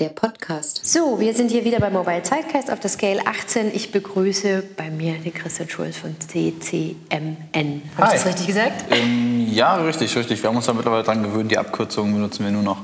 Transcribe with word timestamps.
der 0.00 0.08
Podcast. 0.08 0.84
So, 0.84 1.20
wir 1.20 1.34
sind 1.34 1.52
hier 1.52 1.64
wieder 1.64 1.78
bei 1.78 1.88
Mobile 1.88 2.24
Zeitgeist 2.24 2.68
auf 2.68 2.80
der 2.80 2.90
Scale 2.90 3.24
18. 3.28 3.72
Ich 3.72 3.92
begrüße 3.92 4.64
bei 4.76 4.90
mir 4.90 5.14
den 5.18 5.32
Christian 5.32 5.68
Schulz 5.68 5.98
von 5.98 6.16
CCMN. 6.18 7.82
Habe 7.96 8.08
ich 8.08 8.12
das 8.14 8.26
richtig 8.26 8.48
gesagt? 8.48 8.86
Ähm, 8.90 9.46
ja, 9.52 9.76
richtig, 9.76 10.16
richtig. 10.16 10.42
Wir 10.42 10.48
haben 10.48 10.56
uns 10.56 10.66
da 10.66 10.72
mittlerweile 10.72 11.04
dran 11.04 11.22
gewöhnt, 11.22 11.52
die 11.52 11.58
Abkürzungen 11.58 12.12
benutzen 12.12 12.44
wir 12.44 12.50
nur 12.50 12.64
noch. 12.64 12.82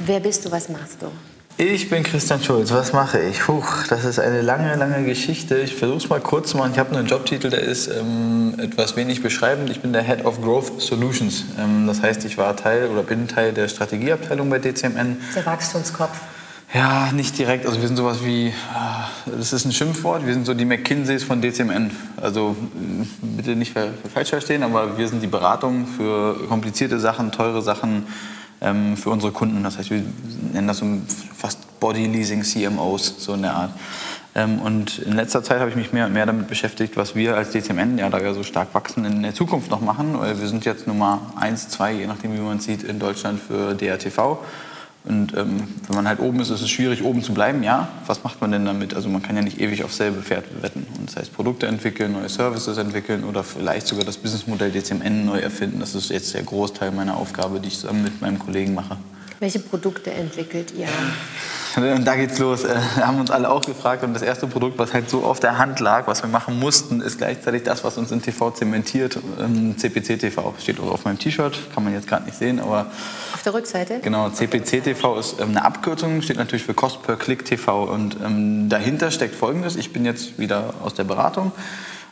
Wer 0.00 0.18
bist 0.18 0.44
du, 0.44 0.50
was 0.50 0.68
machst 0.68 1.00
du? 1.02 1.12
Ich 1.58 1.90
bin 1.90 2.02
Christian 2.02 2.42
Schulz. 2.42 2.72
Was 2.72 2.92
mache 2.92 3.20
ich? 3.20 3.46
Huch, 3.46 3.86
das 3.88 4.04
ist 4.04 4.18
eine 4.18 4.40
lange, 4.40 4.74
lange 4.74 5.04
Geschichte. 5.04 5.58
Ich 5.58 5.76
versuche 5.76 5.98
es 5.98 6.08
mal 6.08 6.20
kurz 6.20 6.50
zu 6.50 6.56
machen. 6.56 6.72
Ich 6.72 6.78
habe 6.78 6.96
einen 6.96 7.06
Jobtitel, 7.06 7.50
der 7.50 7.60
ist 7.60 7.88
ähm, 7.88 8.54
etwas 8.58 8.96
wenig 8.96 9.22
beschreibend. 9.22 9.68
Ich 9.68 9.80
bin 9.80 9.92
der 9.92 10.02
Head 10.02 10.24
of 10.24 10.40
Growth 10.40 10.80
Solutions. 10.80 11.44
Ähm, 11.58 11.86
das 11.86 12.02
heißt, 12.02 12.24
ich 12.24 12.38
war 12.38 12.56
Teil 12.56 12.88
oder 12.88 13.02
bin 13.02 13.28
Teil 13.28 13.52
der 13.52 13.68
Strategieabteilung 13.68 14.48
bei 14.48 14.58
DCMN. 14.58 15.18
Der 15.36 15.46
Wachstumskopf. 15.46 16.18
Ja, 16.74 17.12
nicht 17.12 17.36
direkt. 17.36 17.66
Also 17.66 17.80
wir 17.82 17.86
sind 17.86 17.98
sowas 17.98 18.24
wie, 18.24 18.48
äh, 18.48 18.52
das 19.26 19.52
ist 19.52 19.66
ein 19.66 19.72
Schimpfwort, 19.72 20.26
wir 20.26 20.32
sind 20.32 20.46
so 20.46 20.54
die 20.54 20.64
McKinseys 20.64 21.22
von 21.22 21.42
DCMN. 21.42 21.90
Also 22.16 22.56
bitte 23.20 23.56
nicht 23.56 23.74
falsch 23.74 24.30
verstehen, 24.30 24.62
aber 24.62 24.96
wir 24.96 25.06
sind 25.06 25.22
die 25.22 25.26
Beratung 25.26 25.86
für 25.86 26.34
komplizierte 26.48 26.98
Sachen, 26.98 27.30
teure 27.30 27.60
Sachen 27.60 28.06
ähm, 28.62 28.96
für 28.96 29.10
unsere 29.10 29.32
Kunden. 29.32 29.62
Das 29.62 29.78
heißt, 29.78 29.90
wir 29.90 30.02
nennen 30.52 30.68
das 30.68 30.78
so 30.78 30.86
fast 31.36 31.80
Body 31.80 32.06
Leasing 32.06 32.42
CMOs, 32.42 33.16
so 33.18 33.34
in 33.34 33.42
der 33.42 33.54
Art. 33.54 33.70
Ähm, 34.34 34.60
und 34.60 34.98
in 35.00 35.12
letzter 35.12 35.42
Zeit 35.42 35.60
habe 35.60 35.68
ich 35.68 35.76
mich 35.76 35.92
mehr 35.92 36.06
und 36.06 36.12
mehr 36.12 36.24
damit 36.24 36.48
beschäftigt, 36.48 36.96
was 36.96 37.14
wir 37.14 37.36
als 37.36 37.50
DCMN, 37.50 37.98
ja, 37.98 38.08
da 38.08 38.22
wir 38.22 38.32
so 38.34 38.42
stark 38.42 38.72
wachsen, 38.72 39.04
in 39.04 39.22
der 39.22 39.34
Zukunft 39.34 39.70
noch 39.70 39.80
machen. 39.80 40.18
Wir 40.20 40.48
sind 40.48 40.64
jetzt 40.64 40.86
Nummer 40.86 41.20
1, 41.36 41.68
2, 41.68 41.92
je 41.92 42.06
nachdem, 42.06 42.34
wie 42.34 42.38
man 42.38 42.58
es 42.58 42.64
sieht, 42.64 42.82
in 42.82 42.98
Deutschland 42.98 43.40
für 43.40 43.74
DRTV. 43.74 44.38
Und 45.04 45.36
ähm, 45.36 45.64
wenn 45.88 45.96
man 45.96 46.06
halt 46.06 46.20
oben 46.20 46.38
ist, 46.40 46.50
ist 46.50 46.62
es 46.62 46.70
schwierig, 46.70 47.02
oben 47.02 47.22
zu 47.22 47.34
bleiben. 47.34 47.62
Ja, 47.64 47.88
was 48.06 48.22
macht 48.22 48.40
man 48.40 48.52
denn 48.52 48.64
damit? 48.64 48.94
Also 48.94 49.08
man 49.08 49.20
kann 49.20 49.34
ja 49.34 49.42
nicht 49.42 49.60
ewig 49.60 49.82
auf 49.82 49.92
selbe 49.92 50.22
Pferd 50.22 50.44
wetten. 50.62 50.86
Und 50.98 51.08
das 51.08 51.16
heißt, 51.16 51.32
Produkte 51.34 51.66
entwickeln, 51.66 52.12
neue 52.12 52.28
Services 52.28 52.78
entwickeln 52.78 53.24
oder 53.24 53.42
vielleicht 53.42 53.88
sogar 53.88 54.04
das 54.04 54.16
Businessmodell 54.16 54.70
DCMN 54.70 55.26
neu 55.26 55.38
erfinden. 55.38 55.80
Das 55.80 55.96
ist 55.96 56.10
jetzt 56.10 56.34
der 56.34 56.42
Großteil 56.44 56.92
meiner 56.92 57.16
Aufgabe, 57.16 57.58
die 57.58 57.68
ich 57.68 57.80
zusammen 57.80 58.04
mit 58.04 58.20
meinem 58.20 58.38
Kollegen 58.38 58.74
mache. 58.74 58.96
Welche 59.40 59.58
Produkte 59.58 60.12
entwickelt 60.12 60.72
ihr? 60.78 60.86
Und 61.76 62.04
da 62.04 62.16
geht's 62.16 62.38
los. 62.38 62.64
Wir 62.64 62.70
äh, 62.70 63.02
haben 63.02 63.18
uns 63.18 63.30
alle 63.30 63.50
auch 63.50 63.62
gefragt 63.62 64.02
und 64.04 64.12
das 64.12 64.22
erste 64.22 64.46
Produkt, 64.46 64.78
was 64.78 64.92
halt 64.92 65.08
so 65.08 65.24
auf 65.24 65.40
der 65.40 65.58
Hand 65.58 65.80
lag, 65.80 66.06
was 66.06 66.22
wir 66.22 66.28
machen 66.28 66.58
mussten, 66.58 67.00
ist 67.00 67.18
gleichzeitig 67.18 67.62
das, 67.62 67.82
was 67.82 67.96
uns 67.96 68.10
in 68.12 68.20
TV 68.20 68.50
zementiert. 68.50 69.18
CPC 69.76 70.10
ähm, 70.10 70.18
TV 70.18 70.54
steht 70.60 70.80
auch 70.80 70.92
auf 70.92 71.04
meinem 71.04 71.18
T-Shirt, 71.18 71.58
kann 71.74 71.84
man 71.84 71.94
jetzt 71.94 72.08
gerade 72.08 72.24
nicht 72.24 72.36
sehen, 72.36 72.60
aber 72.60 72.86
auf 73.32 73.42
der 73.42 73.54
Rückseite. 73.54 74.00
Genau, 74.00 74.28
CPC 74.28 74.84
TV 74.84 75.18
ist 75.18 75.40
ähm, 75.40 75.50
eine 75.50 75.64
Abkürzung, 75.64 76.20
steht 76.20 76.36
natürlich 76.36 76.64
für 76.64 76.74
Cost 76.74 77.02
per 77.02 77.16
Click 77.16 77.44
TV 77.44 77.84
und 77.84 78.16
ähm, 78.22 78.68
dahinter 78.68 79.10
steckt 79.10 79.34
Folgendes: 79.34 79.76
Ich 79.76 79.92
bin 79.92 80.04
jetzt 80.04 80.38
wieder 80.38 80.74
aus 80.82 80.94
der 80.94 81.04
Beratung. 81.04 81.52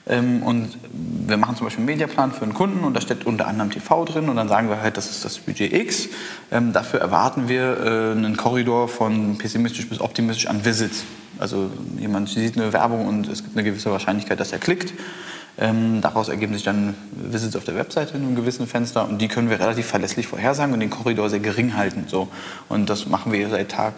Ähm, 0.06 0.42
und 0.42 0.78
wir 0.92 1.36
machen 1.36 1.56
zum 1.56 1.66
Beispiel 1.66 1.82
einen 1.82 1.86
Mediaplan 1.86 2.32
für 2.32 2.42
einen 2.42 2.54
Kunden 2.54 2.84
und 2.84 2.94
da 2.94 3.00
steht 3.00 3.26
unter 3.26 3.46
anderem 3.46 3.70
TV 3.70 4.04
drin 4.04 4.28
und 4.28 4.36
dann 4.36 4.48
sagen 4.48 4.68
wir 4.68 4.80
halt, 4.80 4.96
das 4.96 5.10
ist 5.10 5.24
das 5.24 5.38
Budget 5.38 5.72
X. 5.72 6.08
Ähm, 6.50 6.72
dafür 6.72 7.00
erwarten 7.00 7.48
wir 7.48 7.78
äh, 7.78 8.12
einen 8.12 8.36
Korridor 8.36 8.88
von 8.88 9.38
pessimistisch 9.38 9.88
bis 9.88 10.00
optimistisch 10.00 10.46
an 10.46 10.64
Visits. 10.64 11.04
Also 11.38 11.70
jemand 11.98 12.28
sieht 12.28 12.56
eine 12.56 12.72
Werbung 12.72 13.06
und 13.06 13.28
es 13.28 13.42
gibt 13.42 13.56
eine 13.56 13.64
gewisse 13.64 13.90
Wahrscheinlichkeit, 13.90 14.40
dass 14.40 14.52
er 14.52 14.58
klickt. 14.58 14.92
Ähm, 15.58 16.00
daraus 16.00 16.28
ergeben 16.28 16.54
sich 16.54 16.62
dann 16.62 16.94
Visits 17.12 17.54
auf 17.54 17.64
der 17.64 17.76
Webseite 17.76 18.16
in 18.16 18.22
einem 18.22 18.36
gewissen 18.36 18.66
Fenster 18.66 19.06
und 19.08 19.18
die 19.18 19.28
können 19.28 19.50
wir 19.50 19.60
relativ 19.60 19.86
verlässlich 19.86 20.26
vorhersagen 20.26 20.72
und 20.72 20.80
den 20.80 20.90
Korridor 20.90 21.28
sehr 21.28 21.40
gering 21.40 21.76
halten. 21.76 22.04
So. 22.08 22.28
Und 22.68 22.88
das 22.88 23.06
machen 23.06 23.32
wir 23.32 23.48
seit 23.50 23.70
Tag 23.70 23.94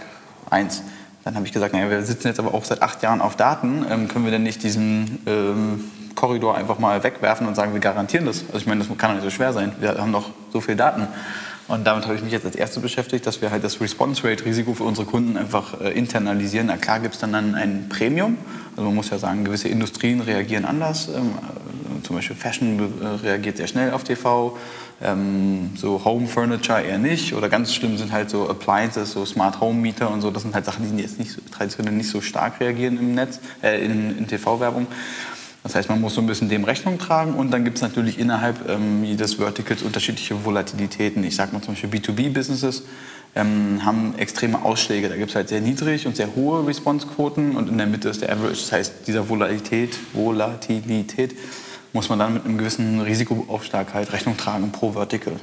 1. 0.50 0.82
Dann 1.24 1.36
habe 1.36 1.46
ich 1.46 1.52
gesagt, 1.52 1.72
naja, 1.72 1.88
wir 1.88 2.02
sitzen 2.02 2.26
jetzt 2.26 2.40
aber 2.40 2.52
auch 2.52 2.64
seit 2.64 2.82
acht 2.82 3.02
Jahren 3.04 3.20
auf 3.20 3.36
Daten, 3.36 3.86
können 4.08 4.24
wir 4.24 4.32
denn 4.32 4.42
nicht 4.42 4.64
diesen 4.64 5.20
ähm, 5.26 5.84
Korridor 6.14 6.56
einfach 6.56 6.78
mal 6.78 7.02
wegwerfen 7.02 7.46
und 7.46 7.54
sagen, 7.54 7.72
wir 7.72 7.80
garantieren 7.80 8.26
das? 8.26 8.44
Also 8.46 8.58
ich 8.58 8.66
meine, 8.66 8.84
das 8.84 8.98
kann 8.98 9.10
doch 9.10 9.22
nicht 9.22 9.24
so 9.24 9.30
schwer 9.30 9.52
sein. 9.52 9.72
Wir 9.80 9.96
haben 9.98 10.12
doch 10.12 10.30
so 10.52 10.60
viel 10.60 10.76
Daten. 10.76 11.08
Und 11.68 11.86
damit 11.86 12.04
habe 12.04 12.16
ich 12.16 12.22
mich 12.22 12.32
jetzt 12.32 12.44
als 12.44 12.56
erstes 12.56 12.82
beschäftigt, 12.82 13.26
dass 13.26 13.40
wir 13.40 13.50
halt 13.50 13.64
das 13.64 13.80
Response 13.80 14.28
Rate 14.28 14.44
Risiko 14.44 14.74
für 14.74 14.84
unsere 14.84 15.06
Kunden 15.06 15.36
einfach 15.36 15.80
äh, 15.80 15.90
internalisieren. 15.92 16.66
Na 16.66 16.76
klar 16.76 17.00
gibt 17.00 17.14
es 17.14 17.20
dann, 17.20 17.32
dann 17.32 17.54
ein 17.54 17.88
Premium. 17.88 18.36
Also 18.72 18.82
man 18.82 18.94
muss 18.94 19.10
ja 19.10 19.18
sagen, 19.18 19.44
gewisse 19.44 19.68
Industrien 19.68 20.20
reagieren 20.20 20.64
anders. 20.64 21.08
Ähm, 21.08 21.30
äh, 21.30 22.02
zum 22.02 22.16
Beispiel 22.16 22.36
Fashion 22.36 22.78
äh, 23.00 23.06
reagiert 23.26 23.56
sehr 23.56 23.68
schnell 23.68 23.92
auf 23.92 24.04
TV. 24.04 24.58
Ähm, 25.00 25.70
so 25.76 26.04
Home 26.04 26.26
Furniture 26.26 26.82
eher 26.82 26.98
nicht. 26.98 27.32
Oder 27.32 27.48
ganz 27.48 27.72
schlimm 27.72 27.96
sind 27.96 28.12
halt 28.12 28.28
so 28.28 28.48
Appliances, 28.48 29.12
so 29.12 29.24
Smart 29.24 29.60
Home 29.60 29.80
Mieter 29.80 30.10
und 30.10 30.20
so. 30.20 30.30
Das 30.30 30.42
sind 30.42 30.54
halt 30.54 30.64
Sachen, 30.64 30.96
die 30.96 31.02
jetzt 31.02 31.18
nicht 31.18 31.38
traditionell 31.52 31.94
nicht 31.94 32.10
so 32.10 32.20
stark 32.20 32.60
reagieren 32.60 32.98
im 32.98 33.14
Netz, 33.14 33.40
äh, 33.62 33.84
in, 33.84 34.18
in 34.18 34.26
TV-Werbung. 34.26 34.86
Das 35.62 35.76
heißt, 35.76 35.88
man 35.88 36.00
muss 36.00 36.14
so 36.14 36.20
ein 36.20 36.26
bisschen 36.26 36.48
dem 36.48 36.64
Rechnung 36.64 36.98
tragen 36.98 37.34
und 37.34 37.52
dann 37.52 37.64
gibt 37.64 37.76
es 37.76 37.82
natürlich 37.82 38.18
innerhalb 38.18 38.68
ähm, 38.68 39.04
jedes 39.04 39.34
Verticals 39.34 39.82
unterschiedliche 39.82 40.44
Volatilitäten. 40.44 41.22
Ich 41.22 41.36
sage 41.36 41.52
mal 41.52 41.62
zum 41.62 41.74
Beispiel 41.74 41.90
B2B-Businesses 41.90 42.82
ähm, 43.34 43.84
haben 43.84 44.14
extreme 44.18 44.62
Ausschläge. 44.64 45.08
Da 45.08 45.16
gibt 45.16 45.30
es 45.30 45.36
halt 45.36 45.48
sehr 45.48 45.60
niedrig 45.60 46.06
und 46.06 46.16
sehr 46.16 46.34
hohe 46.34 46.66
Response-Quoten 46.66 47.56
und 47.56 47.68
in 47.68 47.78
der 47.78 47.86
Mitte 47.86 48.08
ist 48.08 48.22
der 48.22 48.32
Average. 48.32 48.60
Das 48.60 48.72
heißt, 48.72 48.92
dieser 49.06 49.28
Volatilität, 49.28 49.96
Volatilität 50.12 51.34
muss 51.92 52.08
man 52.08 52.18
dann 52.18 52.34
mit 52.34 52.44
einem 52.44 52.56
gewissen 52.56 53.00
Risikoaufschlag 53.00 53.92
halt 53.92 54.12
Rechnung 54.12 54.36
tragen 54.36 54.72
pro 54.72 54.92
Vertical. 54.92 55.34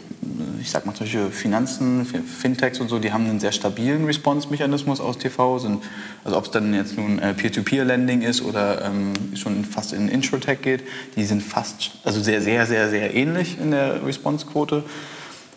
Ich 0.59 0.71
sag 0.71 0.85
mal 0.85 0.93
Beispiel 0.99 1.29
Finanzen, 1.29 2.05
Fintechs 2.05 2.79
und 2.79 2.89
so, 2.89 2.99
die 2.99 3.13
haben 3.13 3.25
einen 3.25 3.39
sehr 3.39 3.51
stabilen 3.51 4.05
Response-Mechanismus 4.05 4.99
aus 4.99 5.17
TV. 5.17 5.59
Sind, 5.59 5.83
also 6.23 6.37
ob 6.37 6.45
es 6.45 6.51
dann 6.51 6.73
jetzt 6.73 6.97
nun 6.97 7.19
äh, 7.19 7.33
Peer-to-Peer-Lending 7.33 8.23
ist 8.23 8.41
oder 8.41 8.83
ähm, 8.83 9.13
schon 9.35 9.63
fast 9.63 9.93
in 9.93 10.09
Introtech 10.09 10.61
geht, 10.61 10.83
die 11.15 11.23
sind 11.23 11.43
fast, 11.43 11.91
also 12.03 12.21
sehr, 12.21 12.41
sehr, 12.41 12.65
sehr, 12.65 12.89
sehr 12.89 13.13
ähnlich 13.13 13.59
in 13.59 13.71
der 13.71 14.05
Response-Quote. 14.05 14.83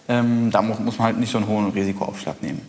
Ähm, 0.08 0.50
da 0.50 0.60
muss 0.60 0.98
man 0.98 1.06
halt 1.06 1.18
nicht 1.18 1.32
so 1.32 1.38
einen 1.38 1.46
hohen 1.46 1.70
Risikoaufschlag 1.70 2.42
nehmen 2.42 2.60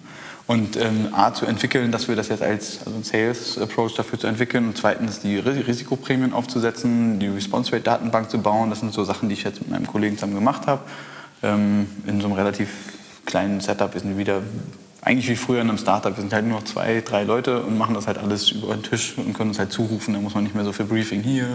und 0.46 0.76
ähm, 0.76 1.10
A 1.14 1.34
zu 1.34 1.46
entwickeln, 1.46 1.92
dass 1.92 2.08
wir 2.10 2.16
das 2.16 2.28
jetzt 2.28 2.44
als 2.44 2.80
also 2.86 3.02
Sales 3.02 3.58
Approach 3.58 3.96
dafür 3.96 4.20
zu 4.20 4.28
entwickeln 4.28 4.68
und 4.68 4.78
zweitens 4.78 5.22
die 5.22 5.38
Risikoprämien 5.38 6.34
aufzusetzen, 6.34 7.20
die 7.20 7.28
Response 7.28 7.72
Rate 7.72 7.84
Datenbank 7.84 8.30
zu 8.30 8.40
bauen. 8.40 8.70
Das 8.70 8.82
sind 8.82 8.94
so 8.94 9.04
Sachen, 9.06 9.30
die 9.30 9.36
ich 9.36 9.44
jetzt 9.44 9.62
mit 9.62 9.72
meinem 9.72 9.88
Kollegen 9.88 10.18
zusammen 10.18 10.36
gemacht 10.36 10.68
habe. 10.68 10.82
Ähm, 11.42 11.88
in 12.06 12.20
so 12.20 12.28
einem 12.28 12.36
relativ 12.36 12.70
kleinen 13.26 13.62
Setup 13.62 13.94
sind 13.94 14.10
wir 14.10 14.18
wieder 14.18 14.42
eigentlich 15.02 15.30
wie 15.30 15.36
früher 15.36 15.62
in 15.62 15.70
einem 15.70 15.78
Startup. 15.78 16.16
Wir 16.16 16.22
sind 16.22 16.34
halt 16.34 16.46
nur 16.46 16.60
noch 16.60 16.66
zwei, 16.66 17.02
drei 17.02 17.24
Leute 17.24 17.62
und 17.62 17.78
machen 17.78 17.94
das 17.94 18.08
halt 18.08 18.18
alles 18.18 18.52
über 18.52 18.74
den 18.74 18.84
Tisch 18.84 19.18
und 19.18 19.34
können 19.34 19.50
uns 19.50 19.60
halt 19.60 19.72
zurufen. 19.72 20.14
Da 20.14 20.20
muss 20.20 20.34
man 20.34 20.44
nicht 20.44 20.56
mehr 20.56 20.66
so 20.66 20.74
viel 20.74 20.86
Briefing 20.86 21.22
hier, 21.22 21.48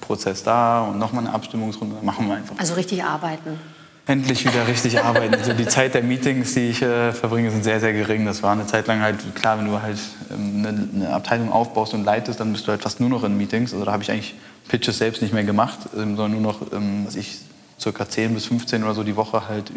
Prozess 0.00 0.42
da 0.42 0.82
und 0.82 0.98
nochmal 0.98 1.24
eine 1.24 1.34
Abstimmungsrunde. 1.34 1.96
Machen 2.02 2.28
wir 2.28 2.36
einfach. 2.36 2.58
Also 2.58 2.74
richtig 2.74 3.04
arbeiten 3.04 3.58
endlich 4.06 4.44
wieder 4.44 4.66
richtig 4.66 5.00
arbeiten. 5.00 5.34
Also 5.34 5.52
die 5.52 5.66
Zeit 5.66 5.94
der 5.94 6.02
Meetings, 6.02 6.54
die 6.54 6.70
ich 6.70 6.82
äh, 6.82 7.12
verbringe, 7.12 7.50
sind 7.50 7.62
sehr, 7.62 7.80
sehr 7.80 7.92
gering. 7.92 8.26
Das 8.26 8.42
war 8.42 8.52
eine 8.52 8.66
Zeit 8.66 8.86
lang 8.86 9.00
halt 9.00 9.18
klar, 9.34 9.58
wenn 9.58 9.66
du 9.66 9.80
halt 9.80 9.98
ähm, 10.30 10.64
eine, 10.66 10.88
eine, 10.94 11.14
Abteilung 11.14 11.52
aufbaust 11.52 11.94
und 11.94 12.04
leitest, 12.04 12.40
dann 12.40 12.52
bist 12.52 12.66
du 12.66 12.72
halt 12.72 12.82
fast 12.82 13.00
nur 13.00 13.08
noch 13.08 13.22
in 13.24 13.36
Meetings. 13.36 13.72
Also 13.72 13.84
da 13.84 13.92
habe 13.92 14.02
ich 14.02 14.10
eigentlich 14.10 14.34
Pitches 14.68 14.98
selbst 14.98 15.22
nicht 15.22 15.32
mehr 15.32 15.44
gemacht, 15.44 15.78
ähm, 15.94 16.16
sondern 16.16 16.32
nur 16.32 16.40
noch, 16.40 16.72
ähm, 16.72 17.06
was 17.06 17.14
ich 17.14 17.38
circa 17.80 18.08
10 18.08 18.34
bis 18.34 18.46
15 18.46 18.82
oder 18.82 18.94
so 18.94 19.02
die 19.04 19.16
Woche 19.16 19.48
halt 19.48 19.70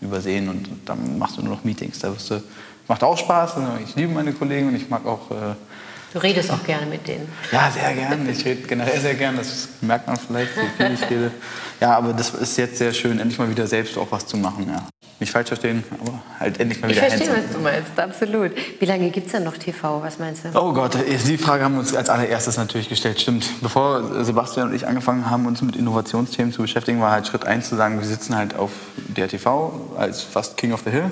übersehen 0.00 0.48
und 0.48 0.68
dann 0.84 1.18
machst 1.18 1.36
du 1.36 1.42
nur 1.42 1.54
noch 1.54 1.64
Meetings. 1.64 1.98
Da 2.00 2.12
wirst 2.12 2.30
du, 2.30 2.42
macht 2.88 3.02
auch 3.02 3.16
Spaß. 3.16 3.56
Also 3.56 3.68
ich 3.84 3.94
liebe 3.94 4.12
meine 4.12 4.32
Kollegen 4.32 4.68
und 4.68 4.76
ich 4.76 4.88
mag 4.88 5.06
auch 5.06 5.30
äh, 5.30 5.54
Du 6.12 6.22
redest 6.22 6.50
auch 6.50 6.64
gerne 6.64 6.86
mit 6.86 7.06
denen. 7.06 7.28
Ja, 7.52 7.70
sehr 7.70 7.92
gerne. 7.92 8.30
Ich 8.30 8.42
rede 8.44 8.62
generell 8.62 8.98
sehr 8.98 9.14
gerne. 9.14 9.38
Das 9.38 9.68
merkt 9.82 10.06
man 10.06 10.16
vielleicht, 10.16 10.56
wie 10.56 10.82
viel 10.82 10.94
ich 10.94 11.02
rede. 11.10 11.30
Ja, 11.80 11.96
aber 11.96 12.12
das 12.12 12.34
ist 12.34 12.56
jetzt 12.56 12.78
sehr 12.78 12.92
schön, 12.92 13.18
endlich 13.18 13.38
mal 13.38 13.50
wieder 13.50 13.66
selbst 13.66 13.98
auch 13.98 14.08
was 14.10 14.26
zu 14.26 14.36
machen. 14.36 14.66
Ja. 14.68 14.86
Nicht 15.18 15.32
falsch 15.32 15.48
verstehen, 15.48 15.82
aber 16.00 16.22
halt 16.38 16.60
endlich 16.60 16.80
mal 16.80 16.90
wieder 16.90 17.02
Ich 17.02 17.08
verstehe, 17.08 17.34
was 17.34 17.54
du 17.54 17.58
meinst, 17.60 17.98
absolut. 17.98 18.52
Wie 18.78 18.84
lange 18.84 19.10
gibt 19.10 19.26
es 19.26 19.32
denn 19.32 19.44
noch 19.44 19.56
TV? 19.56 20.02
Was 20.02 20.18
meinst 20.18 20.44
du? 20.44 20.48
Oh 20.54 20.72
Gott, 20.72 20.96
die 21.26 21.38
Frage 21.38 21.64
haben 21.64 21.74
wir 21.74 21.80
uns 21.80 21.94
als 21.94 22.10
allererstes 22.10 22.56
natürlich 22.58 22.88
gestellt. 22.88 23.20
Stimmt. 23.20 23.46
Bevor 23.62 24.24
Sebastian 24.24 24.68
und 24.68 24.74
ich 24.74 24.86
angefangen 24.86 25.30
haben, 25.30 25.46
uns 25.46 25.62
mit 25.62 25.76
Innovationsthemen 25.76 26.52
zu 26.52 26.62
beschäftigen, 26.62 27.00
war 27.00 27.12
halt 27.12 27.26
Schritt 27.26 27.46
eins 27.46 27.68
zu 27.68 27.76
sagen, 27.76 27.98
wir 27.98 28.06
sitzen 28.06 28.36
halt 28.36 28.56
auf 28.56 28.70
der 28.96 29.28
TV 29.28 29.94
als 29.96 30.22
fast 30.22 30.56
King 30.56 30.72
of 30.72 30.82
the 30.84 30.90
Hill 30.90 31.10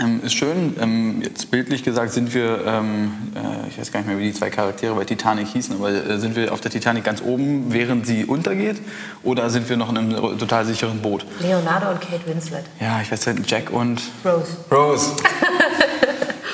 ähm, 0.00 0.20
ist 0.24 0.34
schön. 0.34 0.76
Ähm, 0.80 1.22
jetzt 1.22 1.50
bildlich 1.50 1.84
gesagt 1.84 2.12
sind 2.12 2.34
wir, 2.34 2.64
ähm, 2.66 3.12
äh, 3.34 3.68
ich 3.68 3.78
weiß 3.78 3.92
gar 3.92 4.00
nicht 4.00 4.08
mehr, 4.08 4.18
wie 4.18 4.24
die 4.24 4.32
zwei 4.32 4.50
Charaktere 4.50 4.94
bei 4.94 5.04
Titanic 5.04 5.48
hießen, 5.48 5.76
aber 5.76 5.90
äh, 5.90 6.18
sind 6.18 6.36
wir 6.36 6.52
auf 6.52 6.60
der 6.60 6.70
Titanic 6.70 7.04
ganz 7.04 7.22
oben, 7.22 7.72
während 7.72 8.06
sie 8.06 8.24
untergeht? 8.24 8.80
Oder 9.22 9.50
sind 9.50 9.68
wir 9.68 9.76
noch 9.76 9.90
in 9.90 9.98
einem 9.98 10.38
total 10.38 10.64
sicheren 10.64 11.00
Boot? 11.00 11.24
Leonardo 11.40 11.90
und 11.90 12.00
Kate 12.00 12.26
Winslet. 12.26 12.64
Ja, 12.80 13.00
ich 13.00 13.10
weiß 13.10 13.26
nicht, 13.26 13.50
Jack 13.50 13.70
und... 13.70 14.02
Rose. 14.24 14.56
Rose. 14.70 15.16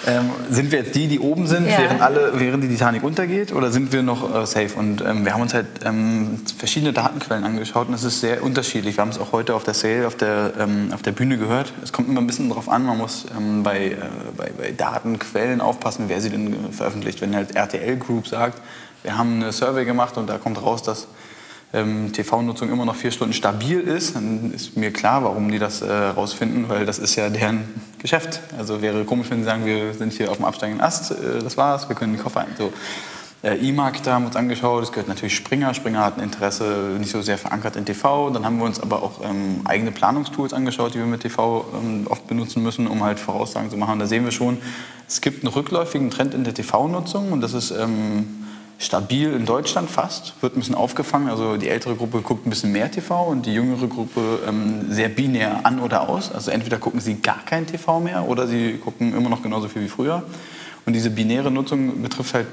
ähm, 0.07 0.31
sind 0.49 0.73
wir 0.73 0.81
jetzt 0.81 0.95
die, 0.95 1.09
die 1.09 1.19
oben 1.19 1.47
sind, 1.47 1.69
ja. 1.69 1.79
während, 1.79 2.01
alle, 2.01 2.33
während 2.35 2.65
die 2.65 2.69
Titanic 2.69 3.03
untergeht? 3.03 3.53
Oder 3.53 3.71
sind 3.71 3.93
wir 3.93 4.03
noch 4.03 4.35
äh, 4.35 4.47
safe? 4.47 4.71
Und 4.77 5.03
ähm, 5.03 5.25
wir 5.25 5.35
haben 5.35 5.43
uns 5.43 5.53
halt 5.53 5.67
ähm, 5.85 6.41
verschiedene 6.57 6.93
Datenquellen 6.93 7.45
angeschaut 7.45 7.89
und 7.89 7.95
es 7.95 8.05
ist 8.05 8.21
sehr 8.21 8.43
unterschiedlich. 8.43 8.97
Wir 8.97 9.03
haben 9.03 9.11
es 9.11 9.19
auch 9.19 9.33
heute 9.33 9.55
auf 9.55 9.65
der 9.65 9.75
Sale, 9.75 10.07
auf 10.07 10.17
der, 10.17 10.53
ähm, 10.59 10.91
auf 10.95 11.03
der 11.03 11.13
Bühne 11.13 11.37
gehört. 11.37 11.73
Es 11.83 11.93
kommt 11.93 12.09
immer 12.09 12.21
ein 12.21 12.27
bisschen 12.27 12.49
darauf 12.49 12.69
an, 12.69 12.85
man 12.85 12.99
muss 12.99 13.27
ähm, 13.37 13.63
bei, 13.63 13.89
äh, 13.89 13.97
bei, 14.37 14.51
bei 14.57 14.73
Datenquellen 14.73 15.61
aufpassen, 15.61 16.05
wer 16.09 16.21
sie 16.21 16.31
denn 16.31 16.73
veröffentlicht. 16.73 17.21
Wenn 17.21 17.37
halt 17.37 17.55
RTL 17.55 17.97
Group 17.97 18.27
sagt, 18.27 18.61
wir 19.03 19.19
haben 19.19 19.37
eine 19.37 19.53
Survey 19.53 19.85
gemacht 19.85 20.17
und 20.17 20.29
da 20.29 20.39
kommt 20.39 20.63
raus, 20.63 20.83
dass 20.83 21.09
ähm, 21.73 22.13
TV-Nutzung 22.13 22.71
immer 22.71 22.85
noch 22.85 22.97
vier 22.97 23.11
Stunden 23.13 23.33
stabil 23.33 23.81
ist, 23.81 24.17
dann 24.17 24.53
ist 24.53 24.77
mir 24.77 24.93
klar, 24.93 25.23
warum 25.23 25.51
die 25.51 25.59
das 25.59 25.83
äh, 25.83 25.93
rausfinden, 25.93 26.69
weil 26.69 26.85
das 26.85 26.99
ist 26.99 27.17
ja 27.17 27.31
deren 27.31 27.65
Geschäft. 27.99 28.41
Also 28.59 28.83
wäre 28.83 29.05
komisch, 29.05 29.31
wenn 29.31 29.39
sie 29.39 29.45
sagen, 29.45 29.65
wir 29.65 29.95
sind 29.95 30.13
hier 30.13 30.31
auf 30.31 30.39
dem 30.39 30.47
absteigenden 30.47 30.85
Ast, 30.85 31.13
äh, 31.13 31.43
das 31.43 31.57
war's, 31.57 31.89
wir 31.89 31.97
können 31.97 32.15
den 32.15 32.23
Koffer 32.23 32.41
ein. 32.41 32.49
So. 32.59 32.73
Äh, 33.43 33.57
E-Markt 33.57 34.07
haben 34.07 34.25
wir 34.25 34.27
uns 34.27 34.37
angeschaut, 34.37 34.83
es 34.83 34.91
gehört 34.91 35.09
natürlich 35.09 35.35
Springer. 35.35 35.73
Springer 35.73 36.05
hat 36.05 36.19
ein 36.19 36.25
Interesse 36.25 36.97
nicht 36.99 37.11
so 37.11 37.23
sehr 37.23 37.39
verankert 37.39 37.75
in 37.77 37.87
TV. 37.87 38.29
Dann 38.31 38.45
haben 38.45 38.59
wir 38.59 38.67
uns 38.67 38.81
aber 38.81 39.03
auch 39.03 39.25
ähm, 39.25 39.63
eigene 39.65 39.93
Planungstools 39.93 40.53
angeschaut, 40.53 40.93
die 40.93 40.99
wir 40.99 41.07
mit 41.07 41.23
TV 41.23 41.65
ähm, 41.81 42.07
oft 42.11 42.27
benutzen 42.27 42.63
müssen, 42.63 42.87
um 42.87 43.03
halt 43.03 43.19
Voraussagen 43.19 43.71
zu 43.71 43.79
machen. 43.79 43.99
Da 43.99 44.07
sehen 44.07 44.25
wir 44.25 44.33
schon, 44.33 44.59
es 45.09 45.23
gibt 45.23 45.43
einen 45.43 45.55
rückläufigen 45.55 46.11
Trend 46.11 46.35
in 46.35 46.45
der 46.45 46.53
TV-Nutzung 46.53 47.33
und 47.33 47.41
das 47.41 47.55
ist 47.55 47.71
ähm, 47.71 48.40
stabil 48.81 49.33
in 49.35 49.45
Deutschland 49.45 49.91
fast, 49.91 50.33
wird 50.41 50.57
ein 50.57 50.61
bisschen 50.61 50.75
aufgefangen. 50.75 51.29
Also 51.29 51.59
die 51.59 51.69
ältere 51.69 51.95
Gruppe 51.95 52.23
guckt 52.23 52.47
ein 52.47 52.51
bisschen 52.51 52.73
mehr 52.73 52.91
TV 52.91 53.27
und 53.27 53.45
die 53.45 53.53
jüngere 53.53 53.87
Gruppe 53.87 54.41
ähm, 54.49 54.91
sehr 54.91 55.11
binär 55.11 55.61
an 55.65 55.81
oder 55.81 56.09
aus. 56.09 56.33
Also 56.33 56.51
entweder 56.51 56.79
gucken 56.79 56.99
sie 56.99 57.17
gar 57.17 57.45
kein 57.45 57.67
TV 57.67 58.01
mehr 58.01 58.27
oder 58.27 58.47
sie 58.47 58.79
gucken 58.79 59.15
immer 59.15 59.29
noch 59.29 59.43
genauso 59.43 59.69
viel 59.69 59.83
wie 59.83 59.89
früher. 59.89 60.23
Und 60.87 60.95
diese 60.95 61.11
binäre 61.11 61.51
Nutzung 61.51 62.03
betrifft 62.03 62.33
halt 62.33 62.47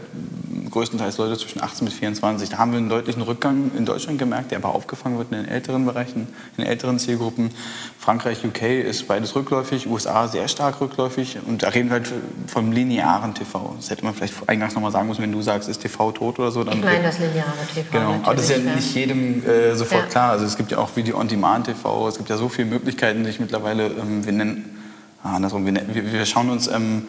größtenteils 0.69 1.17
Leute 1.17 1.37
zwischen 1.37 1.61
18 1.61 1.85
bis 1.85 1.95
24. 1.95 2.49
Da 2.49 2.57
haben 2.57 2.71
wir 2.71 2.77
einen 2.77 2.89
deutlichen 2.89 3.21
Rückgang 3.21 3.71
in 3.77 3.85
Deutschland 3.85 4.19
gemerkt, 4.19 4.51
der 4.51 4.59
aber 4.59 4.73
aufgefangen 4.73 5.17
wird 5.17 5.31
in 5.31 5.37
den 5.37 5.47
älteren 5.47 5.85
Bereichen, 5.85 6.27
in 6.57 6.63
den 6.63 6.65
älteren 6.65 6.99
Zielgruppen. 6.99 7.51
Frankreich, 7.99 8.43
UK 8.45 8.61
ist 8.63 9.07
beides 9.07 9.35
rückläufig, 9.35 9.87
USA 9.87 10.27
sehr 10.27 10.47
stark 10.47 10.81
rückläufig. 10.81 11.37
Und 11.45 11.63
da 11.63 11.69
reden 11.69 11.89
wir 11.89 11.93
halt 11.93 12.11
vom 12.47 12.71
linearen 12.71 13.33
TV. 13.33 13.75
Das 13.77 13.89
hätte 13.89 14.03
man 14.05 14.13
vielleicht 14.13 14.33
eingangs 14.47 14.75
nochmal 14.75 14.91
sagen 14.91 15.07
müssen, 15.07 15.21
wenn 15.21 15.31
du 15.31 15.41
sagst, 15.41 15.69
ist 15.69 15.81
TV 15.81 16.11
tot 16.11 16.39
oder 16.39 16.51
so. 16.51 16.63
Dann 16.63 16.79
ich 16.79 16.83
meine 16.83 17.03
das 17.03 17.19
lineare 17.19 17.53
TV. 17.73 17.91
Genau, 17.91 18.15
aber 18.23 18.35
das 18.35 18.49
ist 18.49 18.63
ja 18.63 18.75
nicht 18.75 18.95
jedem 18.95 19.45
äh, 19.45 19.75
sofort 19.75 20.03
ja. 20.03 20.09
klar. 20.09 20.31
Also 20.31 20.45
es 20.45 20.57
gibt 20.57 20.71
ja 20.71 20.77
auch 20.77 20.95
Video-on-Demand-TV, 20.95 22.07
es 22.07 22.17
gibt 22.17 22.29
ja 22.29 22.37
so 22.37 22.49
viele 22.49 22.69
Möglichkeiten, 22.69 23.25
sich 23.25 23.39
mittlerweile, 23.39 23.87
ähm, 23.87 24.25
wir 24.25 24.33
nennen, 24.33 24.77
ah, 25.23 25.35
andersrum, 25.35 25.65
wir, 25.65 25.73
wir, 25.93 26.11
wir 26.11 26.25
schauen 26.25 26.49
uns... 26.49 26.67
Ähm, 26.67 27.07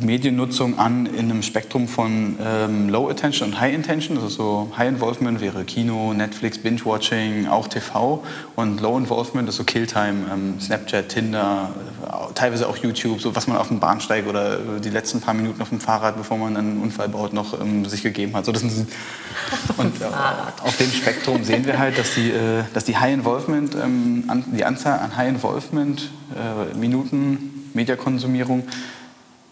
Mediennutzung 0.00 0.78
an 0.78 1.06
in 1.06 1.30
einem 1.30 1.42
Spektrum 1.42 1.88
von 1.88 2.36
ähm, 2.42 2.88
Low 2.88 3.08
Attention 3.08 3.50
und 3.50 3.60
High 3.60 3.74
Intention. 3.74 4.16
Also 4.16 4.28
so 4.28 4.72
High 4.76 4.88
Involvement 4.88 5.40
wäre 5.40 5.64
Kino, 5.64 6.12
Netflix, 6.12 6.58
Binge-Watching, 6.58 7.46
auch 7.46 7.68
TV. 7.68 8.22
Und 8.56 8.80
Low 8.80 8.98
Involvement 8.98 9.48
ist 9.48 9.56
so 9.56 9.64
Killtime, 9.64 10.26
ähm, 10.32 10.60
Snapchat, 10.60 11.08
Tinder, 11.08 11.70
äh, 12.06 12.32
teilweise 12.34 12.68
auch 12.68 12.76
YouTube, 12.76 13.20
so 13.20 13.34
was 13.34 13.46
man 13.46 13.56
auf 13.56 13.68
dem 13.68 13.80
Bahnsteig 13.80 14.26
oder 14.26 14.58
die 14.78 14.90
letzten 14.90 15.20
paar 15.20 15.34
Minuten 15.34 15.60
auf 15.62 15.70
dem 15.70 15.80
Fahrrad, 15.80 16.16
bevor 16.16 16.38
man 16.38 16.56
einen 16.56 16.80
Unfall 16.80 17.08
baut, 17.08 17.32
noch 17.32 17.58
ähm, 17.60 17.84
sich 17.86 18.02
gegeben 18.02 18.34
hat. 18.34 18.44
So, 18.44 18.52
das 18.52 18.62
sind, 18.62 18.88
und 19.76 20.00
äh, 20.00 20.04
auf 20.62 20.76
dem 20.76 20.90
Spektrum 20.90 21.44
sehen 21.44 21.64
wir 21.66 21.78
halt, 21.78 21.98
dass 21.98 22.14
die, 22.14 22.30
äh, 22.30 22.64
dass 22.74 22.84
die 22.84 22.96
High 22.96 23.14
Involvement, 23.14 23.74
ähm, 23.74 24.24
an, 24.28 24.44
die 24.46 24.64
Anzahl 24.64 24.98
an 24.98 25.16
High 25.16 25.28
Involvement 25.30 26.10
äh, 26.34 26.76
Minuten 26.76 27.70
Mediakonsumierung 27.74 28.64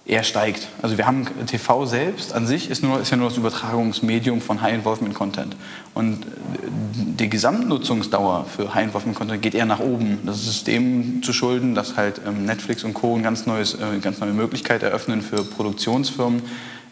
eher 0.07 0.23
steigt. 0.23 0.69
Also 0.83 0.99
wir 0.99 1.07
haben 1.07 1.27
TV 1.47 1.85
selbst 1.85 2.33
an 2.33 2.47
sich 2.47 2.71
ist, 2.71 2.83
nur, 2.83 3.01
ist 3.01 3.11
ja 3.11 3.17
nur 3.17 3.29
das 3.29 3.39
Übertragungsmedium 3.39 4.41
von 4.41 4.63
High 4.63 4.75
Involvement 4.75 5.15
Content. 5.15 5.57
Und 5.95 6.25
die 6.95 7.29
Gesamtnutzungsdauer 7.29 8.45
für 8.45 8.73
High 8.73 8.87
Involvement 8.87 9.19
Content 9.19 9.43
geht 9.43 9.57
eher 9.57 9.67
nach 9.67 9.81
oben. 9.81 10.21
Das 10.25 10.47
ist 10.47 10.69
dem 10.69 11.23
zu 11.25 11.33
schulden, 11.33 11.75
dass 11.75 11.97
halt 11.97 12.21
ähm, 12.25 12.45
Netflix 12.45 12.85
und 12.85 12.95
Co. 12.95 13.15
eine 13.15 13.25
ganz, 13.25 13.47
äh, 13.47 13.99
ganz 14.01 14.21
neue 14.21 14.33
Möglichkeit 14.33 14.85
eröffnen 14.85 15.23
für 15.23 15.43
Produktionsfirmen, 15.43 16.43